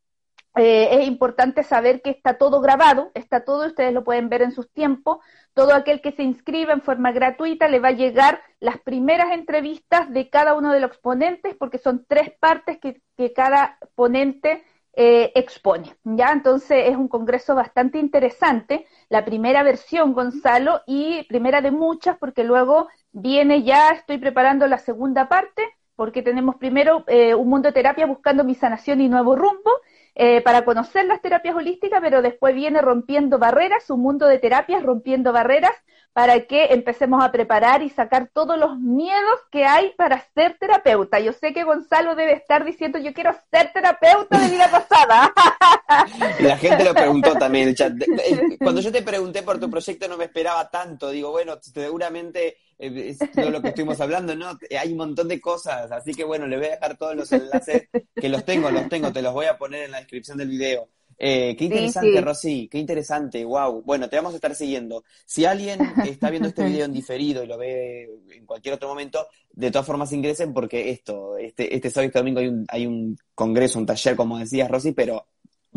es 0.55 1.07
importante 1.07 1.63
saber 1.63 2.01
que 2.01 2.11
está 2.11 2.37
todo 2.37 2.61
grabado, 2.61 3.11
está 3.13 3.43
todo, 3.43 3.67
ustedes 3.67 3.93
lo 3.93 4.03
pueden 4.03 4.29
ver 4.29 4.41
en 4.41 4.53
sus 4.53 4.71
tiempos. 4.71 5.17
Todo 5.53 5.73
aquel 5.73 6.01
que 6.01 6.13
se 6.13 6.23
inscriba 6.23 6.71
en 6.73 6.81
forma 6.81 7.11
gratuita 7.11 7.67
le 7.67 7.79
va 7.79 7.89
a 7.89 7.91
llegar 7.91 8.41
las 8.61 8.79
primeras 8.79 9.33
entrevistas 9.33 10.09
de 10.11 10.29
cada 10.29 10.53
uno 10.55 10.71
de 10.71 10.79
los 10.79 10.97
ponentes, 10.97 11.55
porque 11.55 11.77
son 11.77 12.05
tres 12.07 12.31
partes 12.39 12.79
que 12.79 13.33
cada 13.33 13.77
ponente 13.95 14.63
eh, 14.93 15.31
expone. 15.35 15.95
¿ya? 16.03 16.31
Entonces 16.31 16.89
es 16.89 16.95
un 16.95 17.07
congreso 17.07 17.55
bastante 17.55 17.97
interesante, 17.97 18.85
la 19.09 19.25
primera 19.25 19.63
versión, 19.63 20.13
Gonzalo, 20.13 20.81
y 20.85 21.23
primera 21.23 21.61
de 21.61 21.71
muchas, 21.71 22.17
porque 22.17 22.43
luego 22.43 22.87
viene 23.11 23.63
ya, 23.63 23.89
estoy 23.89 24.17
preparando 24.17 24.67
la 24.67 24.77
segunda 24.77 25.27
parte, 25.29 25.63
porque 25.95 26.21
tenemos 26.21 26.55
primero 26.55 27.03
eh, 27.07 27.35
un 27.35 27.49
mundo 27.49 27.69
de 27.69 27.73
terapia 27.73 28.05
buscando 28.05 28.43
mi 28.43 28.55
sanación 28.55 29.01
y 29.01 29.09
nuevo 29.09 29.35
rumbo, 29.35 29.71
eh, 30.13 30.41
para 30.41 30.65
conocer 30.65 31.05
las 31.05 31.21
terapias 31.21 31.55
holísticas, 31.55 32.01
pero 32.01 32.21
después 32.21 32.53
viene 32.53 32.81
rompiendo 32.81 33.39
barreras, 33.39 33.89
un 33.89 34.01
mundo 34.01 34.27
de 34.27 34.39
terapias 34.39 34.83
rompiendo 34.83 35.31
barreras, 35.31 35.71
para 36.13 36.41
que 36.45 36.65
empecemos 36.73 37.23
a 37.23 37.31
preparar 37.31 37.81
y 37.81 37.89
sacar 37.89 38.29
todos 38.33 38.57
los 38.57 38.77
miedos 38.77 39.39
que 39.49 39.65
hay 39.65 39.93
para 39.95 40.21
ser 40.33 40.57
terapeuta. 40.59 41.19
Yo 41.19 41.31
sé 41.31 41.53
que 41.53 41.63
Gonzalo 41.63 42.15
debe 42.15 42.33
estar 42.33 42.65
diciendo, 42.65 42.99
yo 42.99 43.13
quiero 43.13 43.31
ser 43.49 43.71
terapeuta 43.71 44.37
de 44.39 44.49
vida 44.49 44.69
pasada. 44.69 45.33
La 46.39 46.57
gente 46.57 46.83
lo 46.83 46.93
preguntó 46.93 47.33
también 47.35 47.63
en 47.63 47.69
el 47.69 47.75
chat. 47.75 47.93
Cuando 48.59 48.81
yo 48.81 48.91
te 48.91 49.01
pregunté 49.01 49.43
por 49.43 49.59
tu 49.59 49.69
proyecto 49.69 50.07
no 50.07 50.17
me 50.17 50.25
esperaba 50.25 50.69
tanto. 50.69 51.09
Digo, 51.11 51.31
bueno, 51.31 51.57
seguramente 51.61 52.57
eh, 52.77 53.09
es 53.09 53.31
todo 53.31 53.49
lo 53.49 53.61
que 53.61 53.69
estuvimos 53.69 54.01
hablando, 54.01 54.35
¿no? 54.35 54.57
Hay 54.77 54.91
un 54.91 54.97
montón 54.97 55.27
de 55.27 55.39
cosas, 55.39 55.91
así 55.91 56.13
que 56.13 56.23
bueno, 56.23 56.45
le 56.47 56.57
voy 56.57 56.65
a 56.67 56.71
dejar 56.71 56.97
todos 56.97 57.15
los 57.15 57.31
enlaces, 57.31 57.87
que 58.15 58.29
los 58.29 58.43
tengo, 58.43 58.69
los 58.69 58.89
tengo, 58.89 59.13
te 59.13 59.21
los 59.21 59.33
voy 59.33 59.45
a 59.45 59.57
poner 59.57 59.83
en 59.83 59.91
la 59.91 59.99
descripción 59.99 60.37
del 60.37 60.49
video. 60.49 60.89
Eh, 61.23 61.55
qué 61.55 61.65
interesante, 61.65 62.19
Rosy, 62.19 62.67
qué 62.67 62.79
interesante, 62.79 63.45
wow. 63.45 63.83
Bueno, 63.83 64.09
te 64.09 64.15
vamos 64.15 64.33
a 64.33 64.37
estar 64.37 64.55
siguiendo. 64.55 65.03
Si 65.23 65.45
alguien 65.45 65.79
está 66.03 66.31
viendo 66.31 66.49
este 66.49 66.65
video 66.65 66.85
en 66.85 66.93
diferido 66.93 67.43
y 67.43 67.47
lo 67.47 67.59
ve 67.59 68.09
en 68.31 68.47
cualquier 68.47 68.73
otro 68.73 68.87
momento, 68.87 69.27
de 69.51 69.69
todas 69.69 69.85
formas 69.85 70.11
ingresen 70.13 70.51
porque 70.51 70.89
esto, 70.89 71.37
este, 71.37 71.75
este 71.75 71.91
sábado 71.91 72.05
y 72.05 72.07
este 72.07 72.17
domingo 72.17 72.39
hay 72.39 72.47
un, 72.47 72.65
hay 72.69 72.87
un 72.87 73.17
congreso, 73.35 73.77
un 73.77 73.85
taller, 73.85 74.15
como 74.15 74.39
decías, 74.39 74.71
Rosy, 74.71 74.93
pero 74.93 75.27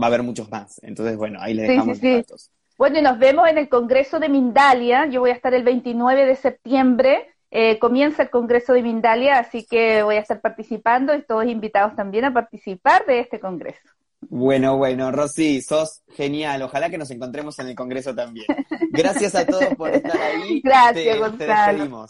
va 0.00 0.04
a 0.04 0.06
haber 0.06 0.22
muchos 0.22 0.50
más. 0.50 0.80
Entonces, 0.82 1.18
bueno, 1.18 1.38
ahí 1.42 1.52
le 1.52 1.64
dejamos 1.64 2.00
los 2.00 2.00
datos. 2.00 2.50
Bueno, 2.78 3.00
y 3.00 3.02
nos 3.02 3.18
vemos 3.18 3.46
en 3.46 3.58
el 3.58 3.68
Congreso 3.68 4.18
de 4.20 4.30
Mindalia. 4.30 5.04
Yo 5.08 5.20
voy 5.20 5.28
a 5.28 5.34
estar 5.34 5.52
el 5.52 5.62
29 5.62 6.24
de 6.24 6.36
septiembre. 6.36 7.34
Eh, 7.50 7.78
comienza 7.78 8.22
el 8.22 8.30
Congreso 8.30 8.72
de 8.72 8.82
Mindalia, 8.82 9.40
así 9.40 9.66
que 9.66 10.02
voy 10.02 10.16
a 10.16 10.20
estar 10.20 10.40
participando 10.40 11.14
y 11.14 11.22
todos 11.22 11.44
invitados 11.44 11.94
también 11.94 12.24
a 12.24 12.32
participar 12.32 13.04
de 13.04 13.20
este 13.20 13.38
Congreso. 13.38 13.90
Bueno, 14.30 14.76
bueno, 14.76 15.10
Rosy, 15.10 15.60
sos 15.60 16.02
genial. 16.08 16.62
Ojalá 16.62 16.90
que 16.90 16.98
nos 16.98 17.10
encontremos 17.10 17.58
en 17.58 17.68
el 17.68 17.74
Congreso 17.74 18.14
también. 18.14 18.46
Gracias 18.90 19.34
a 19.34 19.46
todos 19.46 19.74
por 19.76 19.90
estar 19.90 20.20
ahí. 20.20 20.60
Gracias, 20.64 21.18
Gonzalo. 21.18 22.06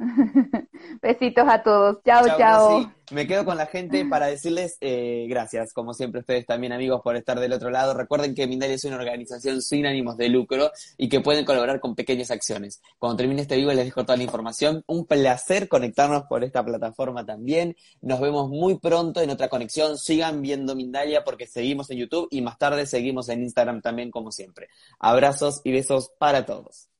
Besitos 1.02 1.44
a 1.46 1.62
todos. 1.62 1.98
Chao, 2.04 2.24
chao. 2.38 2.92
Me 3.10 3.26
quedo 3.26 3.44
con 3.44 3.56
la 3.56 3.66
gente 3.66 4.04
para 4.04 4.26
decirles 4.26 4.76
eh, 4.80 5.26
gracias, 5.28 5.72
como 5.72 5.94
siempre, 5.94 6.20
ustedes 6.20 6.46
también, 6.46 6.72
amigos, 6.72 7.00
por 7.02 7.16
estar 7.16 7.40
del 7.40 7.52
otro 7.52 7.68
lado. 7.68 7.92
Recuerden 7.92 8.34
que 8.34 8.46
Mindalia 8.46 8.76
es 8.76 8.84
una 8.84 8.96
organización 8.96 9.60
sin 9.62 9.84
ánimos 9.84 10.16
de 10.16 10.28
lucro 10.28 10.70
y 10.96 11.08
que 11.08 11.20
pueden 11.20 11.44
colaborar 11.44 11.80
con 11.80 11.96
pequeñas 11.96 12.30
acciones. 12.30 12.80
Cuando 12.98 13.16
termine 13.16 13.42
este 13.42 13.56
video 13.56 13.72
les 13.72 13.84
dejo 13.84 14.04
toda 14.04 14.16
la 14.16 14.22
información. 14.22 14.84
Un 14.86 15.06
placer 15.06 15.68
conectarnos 15.68 16.22
por 16.28 16.44
esta 16.44 16.64
plataforma 16.64 17.26
también. 17.26 17.76
Nos 18.00 18.20
vemos 18.20 18.48
muy 18.48 18.78
pronto 18.78 19.20
en 19.20 19.30
otra 19.30 19.48
conexión. 19.48 19.98
Sigan 19.98 20.40
viendo 20.40 20.76
Mindalia 20.76 21.24
porque 21.24 21.46
seguimos 21.46 21.90
en 21.90 21.98
YouTube 21.98 22.28
y 22.30 22.42
más 22.42 22.58
tarde 22.58 22.86
seguimos 22.86 23.28
en 23.28 23.42
Instagram 23.42 23.82
también, 23.82 24.10
como 24.12 24.30
siempre. 24.30 24.68
Abrazos 25.00 25.60
y 25.64 25.72
besos 25.72 26.12
para 26.18 26.46
todos. 26.46 26.90